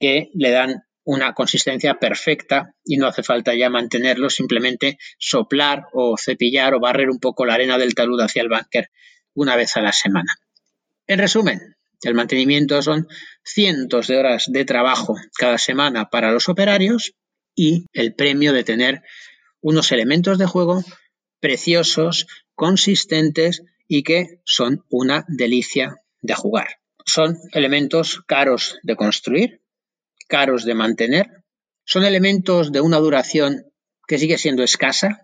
que 0.00 0.30
le 0.34 0.50
dan 0.50 0.82
una 1.04 1.32
consistencia 1.32 1.94
perfecta 2.00 2.74
y 2.84 2.96
no 2.96 3.06
hace 3.06 3.22
falta 3.22 3.54
ya 3.54 3.70
mantenerlo, 3.70 4.30
simplemente 4.30 4.98
soplar 5.18 5.84
o 5.92 6.16
cepillar 6.18 6.74
o 6.74 6.80
barrer 6.80 7.08
un 7.08 7.20
poco 7.20 7.46
la 7.46 7.54
arena 7.54 7.78
del 7.78 7.94
talud 7.94 8.20
hacia 8.20 8.42
el 8.42 8.48
bunker 8.48 8.90
una 9.32 9.54
vez 9.54 9.76
a 9.76 9.80
la 9.82 9.92
semana. 9.92 10.32
En 11.06 11.20
resumen, 11.20 11.76
el 12.02 12.14
mantenimiento 12.14 12.82
son 12.82 13.06
cientos 13.44 14.08
de 14.08 14.18
horas 14.18 14.46
de 14.48 14.64
trabajo 14.64 15.14
cada 15.38 15.58
semana 15.58 16.10
para 16.10 16.32
los 16.32 16.48
operarios 16.48 17.12
y 17.54 17.86
el 17.92 18.14
premio 18.14 18.52
de 18.52 18.64
tener 18.64 19.02
unos 19.60 19.92
elementos 19.92 20.38
de 20.38 20.46
juego 20.46 20.82
preciosos, 21.38 22.26
consistentes 22.56 23.62
y 23.86 24.02
que 24.02 24.40
son 24.44 24.84
una 24.90 25.24
delicia 25.28 26.02
de 26.22 26.34
jugar. 26.34 26.80
Son 27.04 27.38
elementos 27.52 28.22
caros 28.26 28.78
de 28.82 28.96
construir, 28.96 29.62
caros 30.26 30.64
de 30.64 30.74
mantener, 30.74 31.44
son 31.84 32.04
elementos 32.04 32.72
de 32.72 32.80
una 32.80 32.96
duración 32.96 33.72
que 34.08 34.18
sigue 34.18 34.38
siendo 34.38 34.64
escasa. 34.64 35.22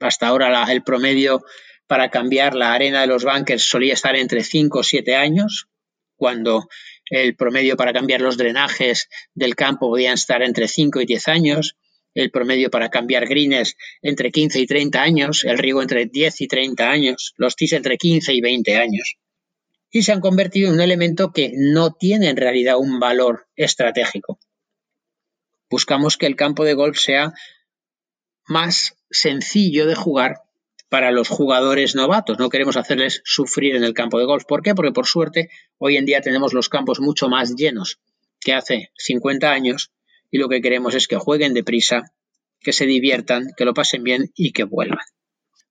Hasta 0.00 0.28
ahora 0.28 0.64
el 0.72 0.82
promedio 0.82 1.44
para 1.86 2.10
cambiar 2.10 2.54
la 2.54 2.72
arena 2.72 3.02
de 3.02 3.06
los 3.06 3.24
bunkers 3.24 3.62
solía 3.62 3.92
estar 3.92 4.16
entre 4.16 4.42
5 4.42 4.78
o 4.78 4.82
7 4.82 5.14
años, 5.14 5.68
cuando 6.16 6.68
el 7.10 7.36
promedio 7.36 7.76
para 7.76 7.92
cambiar 7.92 8.20
los 8.20 8.36
drenajes 8.36 9.08
del 9.34 9.54
campo 9.54 9.90
podían 9.90 10.14
estar 10.14 10.42
entre 10.42 10.68
5 10.68 11.02
y 11.02 11.06
10 11.06 11.28
años, 11.28 11.76
el 12.16 12.30
promedio 12.30 12.70
para 12.70 12.88
cambiar 12.88 13.28
greens 13.28 13.76
entre 14.00 14.32
15 14.32 14.60
y 14.60 14.66
30 14.66 15.02
años, 15.02 15.44
el 15.44 15.58
riego 15.58 15.82
entre 15.82 16.06
10 16.06 16.40
y 16.40 16.48
30 16.48 16.90
años, 16.90 17.34
los 17.36 17.56
tis 17.56 17.74
entre 17.74 17.98
15 17.98 18.32
y 18.32 18.40
20 18.40 18.76
años. 18.76 19.16
Y 19.90 20.02
se 20.02 20.12
han 20.12 20.20
convertido 20.20 20.68
en 20.68 20.74
un 20.74 20.80
elemento 20.80 21.32
que 21.32 21.52
no 21.54 21.92
tiene 21.92 22.30
en 22.30 22.36
realidad 22.36 22.78
un 22.78 22.98
valor 22.98 23.46
estratégico. 23.54 24.38
Buscamos 25.68 26.16
que 26.16 26.26
el 26.26 26.36
campo 26.36 26.64
de 26.64 26.74
golf 26.74 26.98
sea 26.98 27.34
más 28.46 28.96
sencillo 29.10 29.86
de 29.86 29.94
jugar 29.94 30.40
para 30.88 31.10
los 31.10 31.28
jugadores 31.28 31.94
novatos. 31.94 32.38
No 32.38 32.48
queremos 32.48 32.76
hacerles 32.76 33.20
sufrir 33.24 33.76
en 33.76 33.84
el 33.84 33.92
campo 33.92 34.18
de 34.18 34.24
golf. 34.24 34.44
¿Por 34.46 34.62
qué? 34.62 34.74
Porque 34.74 34.92
por 34.92 35.06
suerte 35.06 35.50
hoy 35.78 35.96
en 35.96 36.06
día 36.06 36.20
tenemos 36.22 36.54
los 36.54 36.68
campos 36.68 37.00
mucho 37.00 37.28
más 37.28 37.54
llenos 37.56 38.00
que 38.40 38.54
hace 38.54 38.90
50 38.96 39.50
años 39.50 39.90
y 40.36 40.38
lo 40.38 40.50
que 40.50 40.60
queremos 40.60 40.94
es 40.94 41.08
que 41.08 41.16
jueguen 41.16 41.54
deprisa, 41.54 42.12
que 42.60 42.74
se 42.74 42.84
diviertan, 42.84 43.52
que 43.56 43.64
lo 43.64 43.72
pasen 43.72 44.02
bien 44.02 44.32
y 44.34 44.52
que 44.52 44.64
vuelvan. 44.64 45.06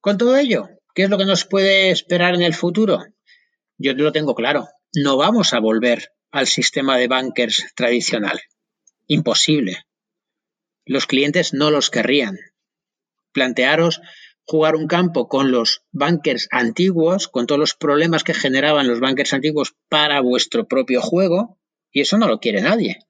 Con 0.02 0.18
todo 0.18 0.38
ello, 0.38 0.70
¿qué 0.96 1.04
es 1.04 1.10
lo 1.12 1.20
que 1.20 1.26
nos 1.26 1.46
puede 1.46 1.92
esperar 1.92 2.34
en 2.34 2.42
el 2.42 2.56
futuro? 2.56 3.06
Yo 3.78 3.94
lo 3.94 4.12
tengo 4.12 4.34
claro. 4.34 4.68
No 4.96 5.18
vamos 5.18 5.54
a 5.54 5.60
volver 5.60 6.10
al 6.32 6.48
sistema 6.48 6.98
de 6.98 7.08
bankers 7.08 7.64
tradicional. 7.76 8.42
Imposible. 9.06 9.86
Los 10.84 11.06
clientes 11.06 11.54
no 11.54 11.70
los 11.70 11.92
querrían. 11.92 12.36
Plantearos 13.34 14.02
jugar 14.48 14.76
un 14.76 14.88
campo 14.88 15.28
con 15.28 15.52
los 15.52 15.84
bankers 15.92 16.48
antiguos, 16.50 17.28
con 17.28 17.46
todos 17.46 17.60
los 17.60 17.76
problemas 17.76 18.24
que 18.24 18.34
generaban 18.34 18.88
los 18.88 19.00
bankers 19.00 19.34
antiguos 19.34 19.76
para 19.90 20.22
vuestro 20.22 20.68
propio 20.68 21.02
juego, 21.02 21.60
y 21.92 22.02
eso 22.02 22.18
no 22.18 22.28
lo 22.28 22.40
quiere 22.40 22.62
nadie. 22.62 23.06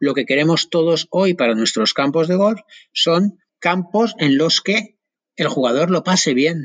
Lo 0.00 0.14
que 0.14 0.24
queremos 0.24 0.70
todos 0.70 1.06
hoy 1.10 1.34
para 1.34 1.54
nuestros 1.54 1.92
campos 1.92 2.26
de 2.26 2.34
golf 2.34 2.60
son 2.92 3.38
campos 3.58 4.14
en 4.18 4.38
los 4.38 4.62
que 4.62 4.98
el 5.36 5.48
jugador 5.48 5.90
lo 5.90 6.02
pase 6.02 6.32
bien, 6.32 6.64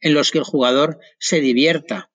en 0.00 0.12
los 0.14 0.30
que 0.30 0.38
el 0.38 0.44
jugador 0.44 0.98
se 1.18 1.40
divierta. 1.40 2.10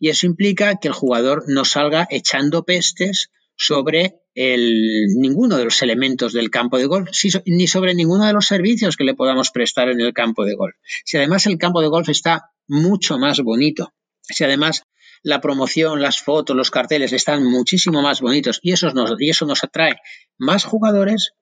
Y 0.00 0.08
eso 0.08 0.26
implica 0.26 0.76
que 0.80 0.88
el 0.88 0.94
jugador 0.94 1.44
no 1.46 1.66
salga 1.66 2.08
echando 2.10 2.64
pestes 2.64 3.30
sobre 3.54 4.22
ninguno 4.34 5.58
de 5.58 5.64
los 5.64 5.82
elementos 5.82 6.32
del 6.32 6.50
campo 6.50 6.78
de 6.78 6.86
golf, 6.86 7.10
ni 7.44 7.66
sobre 7.68 7.94
ninguno 7.94 8.26
de 8.26 8.32
los 8.32 8.46
servicios 8.46 8.96
que 8.96 9.04
le 9.04 9.14
podamos 9.14 9.50
prestar 9.50 9.90
en 9.90 10.00
el 10.00 10.14
campo 10.14 10.44
de 10.44 10.54
golf. 10.54 10.74
Si 11.04 11.18
además 11.18 11.46
el 11.46 11.58
campo 11.58 11.82
de 11.82 11.88
golf 11.88 12.08
está 12.08 12.50
mucho 12.66 13.18
más 13.18 13.40
bonito, 13.40 13.92
si 14.22 14.42
además 14.42 14.84
la 15.24 15.40
promoción, 15.40 16.02
las 16.02 16.20
fotos, 16.20 16.54
los 16.54 16.70
carteles 16.70 17.14
están 17.14 17.44
muchísimo 17.44 18.02
más 18.02 18.20
bonitos 18.20 18.60
y 18.62 18.72
eso 18.72 18.90
nos, 18.90 19.14
y 19.18 19.30
eso 19.30 19.46
nos 19.46 19.64
atrae 19.64 19.96
más 20.36 20.64
jugadores, 20.64 21.32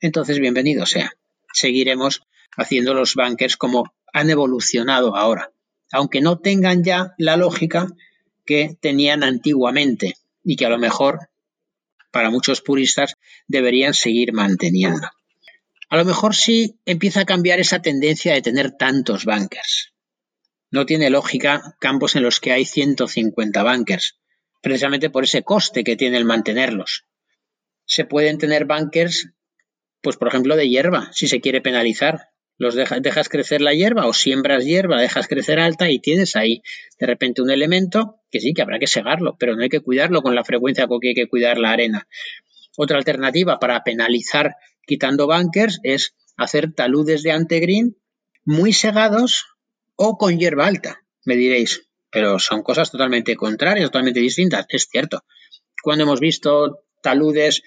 entonces 0.00 0.38
bienvenido 0.38 0.84
sea. 0.84 1.10
Seguiremos 1.52 2.20
haciendo 2.54 2.92
los 2.92 3.14
bankers 3.14 3.56
como 3.56 3.94
han 4.12 4.28
evolucionado 4.28 5.16
ahora, 5.16 5.52
aunque 5.90 6.20
no 6.20 6.38
tengan 6.38 6.84
ya 6.84 7.14
la 7.16 7.38
lógica 7.38 7.86
que 8.44 8.76
tenían 8.78 9.24
antiguamente 9.24 10.14
y 10.44 10.56
que 10.56 10.66
a 10.66 10.68
lo 10.68 10.78
mejor 10.78 11.30
para 12.12 12.28
muchos 12.28 12.60
puristas 12.60 13.16
deberían 13.48 13.94
seguir 13.94 14.34
manteniendo. 14.34 15.08
A 15.88 15.96
lo 15.96 16.04
mejor 16.04 16.34
sí 16.34 16.78
empieza 16.84 17.22
a 17.22 17.24
cambiar 17.24 17.58
esa 17.58 17.80
tendencia 17.80 18.34
de 18.34 18.42
tener 18.42 18.72
tantos 18.72 19.24
bankers. 19.24 19.93
No 20.74 20.86
tiene 20.86 21.08
lógica 21.08 21.76
campos 21.78 22.16
en 22.16 22.24
los 22.24 22.40
que 22.40 22.50
hay 22.50 22.64
150 22.64 23.62
bankers, 23.62 24.18
precisamente 24.60 25.08
por 25.08 25.22
ese 25.22 25.44
coste 25.44 25.84
que 25.84 25.94
tiene 25.94 26.16
el 26.16 26.24
mantenerlos. 26.24 27.06
Se 27.84 28.04
pueden 28.04 28.38
tener 28.38 28.64
bankers, 28.64 29.30
pues 30.02 30.16
por 30.16 30.26
ejemplo, 30.26 30.56
de 30.56 30.68
hierba, 30.68 31.10
si 31.12 31.28
se 31.28 31.40
quiere 31.40 31.60
penalizar 31.60 32.30
los 32.58 32.74
dejas, 32.74 33.28
crecer 33.28 33.60
la 33.60 33.72
hierba 33.72 34.08
o 34.08 34.12
siembras 34.12 34.64
hierba, 34.64 35.00
dejas 35.00 35.28
crecer 35.28 35.60
alta 35.60 35.88
y 35.90 36.00
tienes 36.00 36.34
ahí 36.34 36.60
de 36.98 37.06
repente 37.06 37.40
un 37.40 37.52
elemento 37.52 38.16
que 38.28 38.40
sí 38.40 38.52
que 38.52 38.62
habrá 38.62 38.80
que 38.80 38.88
segarlo, 38.88 39.36
pero 39.38 39.54
no 39.54 39.62
hay 39.62 39.68
que 39.68 39.78
cuidarlo 39.78 40.22
con 40.22 40.34
la 40.34 40.42
frecuencia 40.42 40.88
con 40.88 40.98
que 40.98 41.10
hay 41.10 41.14
que 41.14 41.28
cuidar 41.28 41.56
la 41.56 41.70
arena. 41.70 42.08
Otra 42.76 42.96
alternativa 42.96 43.60
para 43.60 43.84
penalizar 43.84 44.56
quitando 44.84 45.28
bunkers 45.28 45.78
es 45.84 46.16
hacer 46.36 46.72
taludes 46.72 47.22
de 47.22 47.30
antegreen 47.30 47.96
muy 48.44 48.72
segados 48.72 49.53
o 49.96 50.16
con 50.16 50.38
hierba 50.38 50.66
alta. 50.66 51.00
Me 51.24 51.36
diréis, 51.36 51.88
pero 52.10 52.38
son 52.38 52.62
cosas 52.62 52.90
totalmente 52.90 53.36
contrarias, 53.36 53.86
totalmente 53.86 54.20
distintas. 54.20 54.66
Es 54.68 54.88
cierto. 54.90 55.24
Cuando 55.82 56.04
hemos 56.04 56.20
visto 56.20 56.84
taludes 57.02 57.62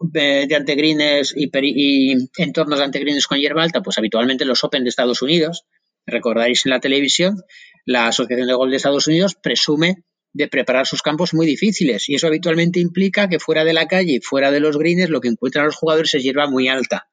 de 0.00 0.54
antegrines 0.54 1.34
y, 1.36 1.50
y, 1.52 2.16
entornos 2.36 2.78
de 2.78 2.84
antegrines 2.84 3.26
con 3.26 3.38
hierba 3.38 3.62
alta, 3.62 3.82
pues 3.82 3.98
habitualmente 3.98 4.44
los 4.44 4.62
Open 4.64 4.84
de 4.84 4.90
Estados 4.90 5.22
Unidos, 5.22 5.64
recordaréis 6.06 6.64
en 6.66 6.70
la 6.70 6.80
televisión, 6.80 7.42
la 7.84 8.06
Asociación 8.08 8.48
de 8.48 8.54
Golf 8.54 8.70
de 8.70 8.76
Estados 8.76 9.06
Unidos 9.06 9.36
presume 9.40 10.04
de 10.32 10.48
preparar 10.48 10.86
sus 10.86 11.02
campos 11.02 11.34
muy 11.34 11.46
difíciles 11.46 12.08
y 12.08 12.14
eso 12.14 12.26
habitualmente 12.26 12.80
implica 12.80 13.28
que 13.28 13.40
fuera 13.40 13.64
de 13.64 13.72
la 13.72 13.86
calle 13.86 14.14
y 14.14 14.20
fuera 14.20 14.50
de 14.50 14.60
los 14.60 14.76
greens 14.76 15.10
lo 15.10 15.20
que 15.20 15.28
encuentran 15.28 15.66
los 15.66 15.76
jugadores 15.76 16.14
es 16.14 16.22
hierba 16.22 16.48
muy 16.48 16.68
alta, 16.68 17.08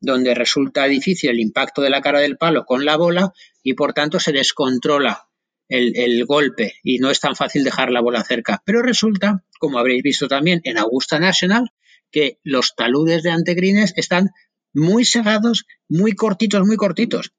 donde 0.00 0.34
resulta 0.34 0.86
difícil 0.86 1.30
el 1.30 1.40
impacto 1.40 1.82
de 1.82 1.90
la 1.90 2.00
cara 2.00 2.20
del 2.20 2.38
palo 2.38 2.64
con 2.64 2.84
la 2.84 2.96
bola 2.96 3.32
y 3.66 3.74
por 3.74 3.94
tanto 3.94 4.20
se 4.20 4.30
descontrola 4.30 5.28
el, 5.68 5.96
el, 5.96 6.24
golpe 6.24 6.74
y 6.84 6.98
no 6.98 7.10
es 7.10 7.18
tan 7.18 7.34
fácil 7.34 7.64
dejar 7.64 7.90
la 7.90 8.00
bola 8.00 8.22
cerca. 8.22 8.62
Pero 8.64 8.80
resulta, 8.80 9.44
como 9.58 9.80
habréis 9.80 10.04
visto 10.04 10.28
también 10.28 10.60
en 10.62 10.78
Augusta 10.78 11.18
National, 11.18 11.72
que 12.12 12.38
los 12.44 12.76
taludes 12.76 13.24
de 13.24 13.32
antegrines 13.32 13.92
están 13.96 14.30
muy 14.72 15.04
segados, 15.04 15.66
muy 15.88 16.12
cortitos, 16.12 16.64
muy 16.64 16.76
cortitos, 16.76 17.32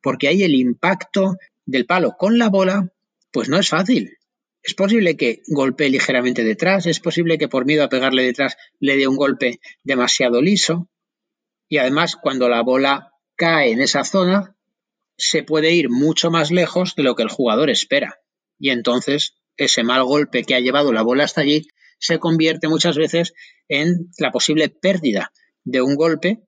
porque 0.00 0.28
ahí 0.28 0.44
el 0.44 0.54
impacto 0.54 1.36
del 1.66 1.84
palo 1.84 2.14
con 2.16 2.38
la 2.38 2.48
bola, 2.48 2.92
pues 3.32 3.48
no 3.48 3.58
es 3.58 3.68
fácil. 3.68 4.18
Es 4.62 4.74
posible 4.74 5.16
que 5.16 5.42
golpee 5.48 5.90
ligeramente 5.90 6.44
detrás, 6.44 6.86
es 6.86 7.00
posible 7.00 7.38
que 7.38 7.48
por 7.48 7.66
miedo 7.66 7.82
a 7.82 7.88
pegarle 7.88 8.22
detrás 8.22 8.56
le 8.78 8.96
dé 8.96 9.08
un 9.08 9.16
golpe 9.16 9.58
demasiado 9.82 10.40
liso, 10.40 10.88
y 11.68 11.78
además 11.78 12.14
cuando 12.14 12.48
la 12.48 12.62
bola 12.62 13.14
cae 13.34 13.72
en 13.72 13.80
esa 13.80 14.04
zona, 14.04 14.54
se 15.24 15.44
puede 15.44 15.72
ir 15.72 15.88
mucho 15.88 16.32
más 16.32 16.50
lejos 16.50 16.96
de 16.96 17.04
lo 17.04 17.14
que 17.14 17.22
el 17.22 17.28
jugador 17.28 17.70
espera. 17.70 18.18
Y 18.58 18.70
entonces 18.70 19.36
ese 19.56 19.84
mal 19.84 20.02
golpe 20.02 20.42
que 20.42 20.56
ha 20.56 20.60
llevado 20.60 20.92
la 20.92 21.02
bola 21.02 21.22
hasta 21.22 21.42
allí 21.42 21.68
se 22.00 22.18
convierte 22.18 22.66
muchas 22.66 22.96
veces 22.96 23.32
en 23.68 24.10
la 24.18 24.32
posible 24.32 24.68
pérdida 24.68 25.32
de 25.62 25.80
un 25.80 25.94
golpe, 25.94 26.40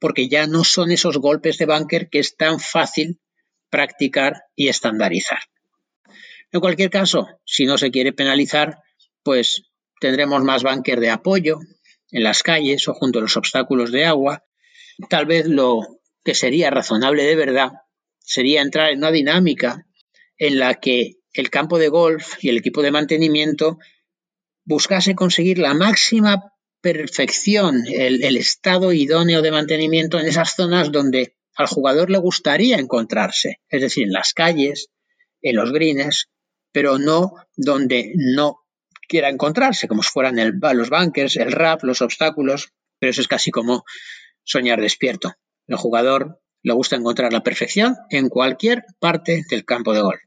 porque 0.00 0.28
ya 0.28 0.48
no 0.48 0.64
son 0.64 0.90
esos 0.90 1.18
golpes 1.18 1.56
de 1.58 1.66
bunker 1.66 2.08
que 2.10 2.18
es 2.18 2.36
tan 2.36 2.58
fácil 2.58 3.20
practicar 3.70 4.42
y 4.56 4.66
estandarizar. 4.66 5.38
En 6.50 6.58
cualquier 6.58 6.90
caso, 6.90 7.28
si 7.44 7.64
no 7.64 7.78
se 7.78 7.92
quiere 7.92 8.12
penalizar, 8.12 8.78
pues 9.22 9.70
tendremos 10.00 10.42
más 10.42 10.64
bunker 10.64 10.98
de 10.98 11.10
apoyo 11.10 11.60
en 12.10 12.24
las 12.24 12.42
calles 12.42 12.88
o 12.88 12.94
junto 12.94 13.20
a 13.20 13.22
los 13.22 13.36
obstáculos 13.36 13.92
de 13.92 14.04
agua. 14.04 14.44
Tal 15.08 15.26
vez 15.26 15.46
lo 15.46 16.00
que 16.24 16.34
sería 16.34 16.70
razonable 16.70 17.22
de 17.22 17.36
verdad 17.36 17.70
sería 18.24 18.62
entrar 18.62 18.90
en 18.90 18.98
una 18.98 19.12
dinámica 19.12 19.86
en 20.38 20.58
la 20.58 20.74
que 20.74 21.16
el 21.32 21.50
campo 21.50 21.78
de 21.78 21.88
golf 21.88 22.42
y 22.42 22.48
el 22.48 22.56
equipo 22.56 22.82
de 22.82 22.90
mantenimiento 22.90 23.78
buscase 24.64 25.14
conseguir 25.14 25.58
la 25.58 25.74
máxima 25.74 26.52
perfección, 26.80 27.84
el, 27.86 28.36
estado 28.36 28.92
idóneo 28.92 29.42
de 29.42 29.50
mantenimiento 29.50 30.18
en 30.18 30.26
esas 30.26 30.54
zonas 30.54 30.90
donde 30.90 31.36
al 31.56 31.66
jugador 31.66 32.10
le 32.10 32.18
gustaría 32.18 32.78
encontrarse, 32.78 33.60
es 33.68 33.80
decir, 33.80 34.04
en 34.04 34.12
las 34.12 34.32
calles, 34.32 34.88
en 35.40 35.56
los 35.56 35.72
greens, 35.72 36.28
pero 36.72 36.98
no 36.98 37.34
donde 37.56 38.12
no 38.16 38.60
quiera 39.08 39.28
encontrarse, 39.28 39.86
como 39.86 40.02
si 40.02 40.10
fueran 40.10 40.36
los 40.60 40.90
bunkers, 40.90 41.36
el 41.36 41.52
rap, 41.52 41.84
los 41.84 42.02
obstáculos, 42.02 42.72
pero 42.98 43.10
eso 43.10 43.20
es 43.20 43.28
casi 43.28 43.50
como 43.50 43.84
soñar 44.42 44.80
despierto. 44.80 45.34
El 45.66 45.76
jugador 45.76 46.42
le 46.64 46.72
gusta 46.72 46.96
encontrar 46.96 47.32
la 47.32 47.42
perfección 47.42 47.94
en 48.10 48.28
cualquier 48.28 48.84
parte 48.98 49.44
del 49.48 49.64
campo 49.64 49.92
de 49.92 50.00
golf. 50.00 50.20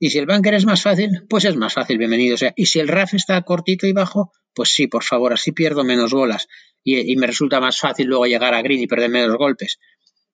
Y 0.00 0.10
si 0.10 0.18
el 0.18 0.26
bunker 0.26 0.54
es 0.54 0.64
más 0.64 0.82
fácil, 0.82 1.26
pues 1.28 1.44
es 1.44 1.54
más 1.56 1.74
fácil, 1.74 1.98
bienvenido 1.98 2.38
sea. 2.38 2.54
Y 2.56 2.66
si 2.66 2.80
el 2.80 2.88
RAF 2.88 3.12
está 3.12 3.40
cortito 3.42 3.86
y 3.86 3.92
bajo, 3.92 4.32
pues 4.54 4.70
sí, 4.70 4.86
por 4.86 5.04
favor, 5.04 5.34
así 5.34 5.52
pierdo 5.52 5.84
menos 5.84 6.12
bolas 6.12 6.48
y, 6.82 7.12
y 7.12 7.16
me 7.16 7.26
resulta 7.26 7.60
más 7.60 7.78
fácil 7.78 8.06
luego 8.06 8.26
llegar 8.26 8.54
a 8.54 8.62
green 8.62 8.80
y 8.80 8.86
perder 8.86 9.10
menos 9.10 9.36
golpes. 9.36 9.78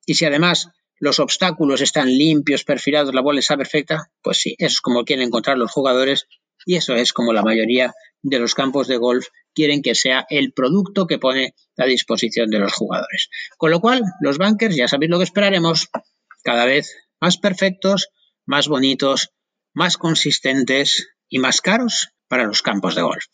Y 0.07 0.15
si 0.15 0.25
además 0.25 0.69
los 1.01 1.19
obstáculos 1.19 1.81
están 1.81 2.09
limpios, 2.09 2.63
perfilados, 2.63 3.13
la 3.13 3.21
bola 3.21 3.41
está 3.41 3.57
perfecta, 3.57 4.13
pues 4.23 4.39
sí, 4.39 4.55
eso 4.59 4.75
es 4.75 4.81
como 4.81 5.05
quieren 5.05 5.27
encontrar 5.27 5.59
los 5.59 5.73
jugadores 5.73 6.29
y 6.65 6.77
eso 6.77 6.95
es 6.95 7.13
como 7.13 7.33
la 7.33 7.43
mayoría 7.43 7.93
de 8.23 8.39
los 8.39 8.55
campos 8.55 8.89
de 8.89 8.97
golf 8.97 9.27
quieren 9.55 9.83
que 9.83 9.95
sea 9.95 10.27
el 10.29 10.53
producto 10.53 11.07
que 11.07 11.19
pone 11.19 11.55
a 11.77 11.85
disposición 11.85 12.51
de 12.51 12.59
los 12.59 12.73
jugadores. 12.73 13.29
Con 13.57 13.71
lo 13.71 13.81
cual, 13.81 14.03
los 14.21 14.39
bunkers, 14.39 14.77
ya 14.77 14.89
sabéis 14.89 15.11
lo 15.11 15.19
que 15.19 15.25
esperaremos, 15.25 15.89
cada 16.43 16.65
vez 16.65 16.95
más 17.21 17.39
perfectos, 17.39 18.09
más 18.45 18.69
bonitos, 18.69 19.31
más 19.73 19.97
consistentes 19.97 21.09
y 21.29 21.39
más 21.39 21.61
caros 21.61 22.11
para 22.29 22.45
los 22.45 22.63
campos 22.63 22.95
de 22.95 23.03
golf. 23.03 23.25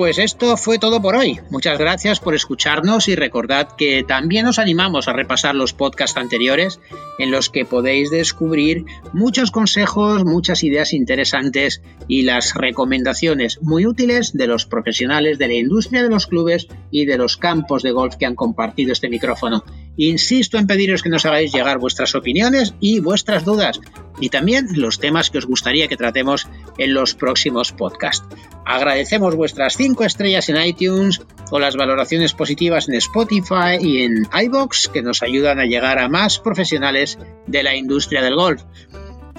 Pues 0.00 0.16
esto 0.16 0.56
fue 0.56 0.78
todo 0.78 1.02
por 1.02 1.14
hoy. 1.14 1.40
Muchas 1.50 1.78
gracias 1.78 2.20
por 2.20 2.34
escucharnos 2.34 3.06
y 3.08 3.16
recordad 3.16 3.76
que 3.76 4.02
también 4.02 4.46
os 4.46 4.58
animamos 4.58 5.08
a 5.08 5.12
repasar 5.12 5.54
los 5.54 5.74
podcasts 5.74 6.16
anteriores 6.16 6.80
en 7.18 7.30
los 7.30 7.50
que 7.50 7.66
podéis 7.66 8.10
descubrir 8.10 8.86
muchos 9.12 9.50
consejos, 9.50 10.24
muchas 10.24 10.64
ideas 10.64 10.94
interesantes 10.94 11.82
y 12.08 12.22
las 12.22 12.54
recomendaciones 12.54 13.60
muy 13.60 13.84
útiles 13.84 14.32
de 14.32 14.46
los 14.46 14.64
profesionales 14.64 15.36
de 15.36 15.48
la 15.48 15.54
industria 15.56 16.02
de 16.02 16.08
los 16.08 16.26
clubes 16.26 16.68
y 16.90 17.04
de 17.04 17.18
los 17.18 17.36
campos 17.36 17.82
de 17.82 17.90
golf 17.90 18.16
que 18.16 18.24
han 18.24 18.36
compartido 18.36 18.92
este 18.92 19.10
micrófono. 19.10 19.64
Insisto 20.02 20.56
en 20.56 20.66
pediros 20.66 21.02
que 21.02 21.10
nos 21.10 21.26
hagáis 21.26 21.52
llegar 21.52 21.78
vuestras 21.78 22.14
opiniones 22.14 22.72
y 22.80 23.00
vuestras 23.00 23.44
dudas 23.44 23.82
y 24.18 24.30
también 24.30 24.66
los 24.76 24.98
temas 24.98 25.28
que 25.28 25.36
os 25.36 25.44
gustaría 25.44 25.88
que 25.88 25.98
tratemos 25.98 26.48
en 26.78 26.94
los 26.94 27.14
próximos 27.14 27.72
podcasts. 27.72 28.26
Agradecemos 28.64 29.34
vuestras 29.34 29.76
5 29.76 30.04
estrellas 30.04 30.48
en 30.48 30.56
iTunes 30.56 31.20
o 31.50 31.58
las 31.58 31.76
valoraciones 31.76 32.32
positivas 32.32 32.88
en 32.88 32.94
Spotify 32.94 33.76
y 33.78 34.04
en 34.04 34.26
iBox 34.32 34.88
que 34.88 35.02
nos 35.02 35.22
ayudan 35.22 35.60
a 35.60 35.66
llegar 35.66 35.98
a 35.98 36.08
más 36.08 36.38
profesionales 36.38 37.18
de 37.46 37.62
la 37.62 37.76
industria 37.76 38.22
del 38.22 38.36
golf. 38.36 38.62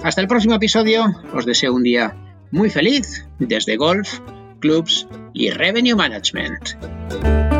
Hasta 0.04 0.20
el 0.20 0.28
próximo 0.28 0.54
episodio, 0.54 1.06
os 1.34 1.44
deseo 1.44 1.74
un 1.74 1.82
día 1.82 2.16
muy 2.52 2.70
feliz 2.70 3.26
desde 3.40 3.76
Golf, 3.76 4.20
Clubs 4.60 5.08
y 5.34 5.50
Revenue 5.50 5.96
Management. 5.96 7.50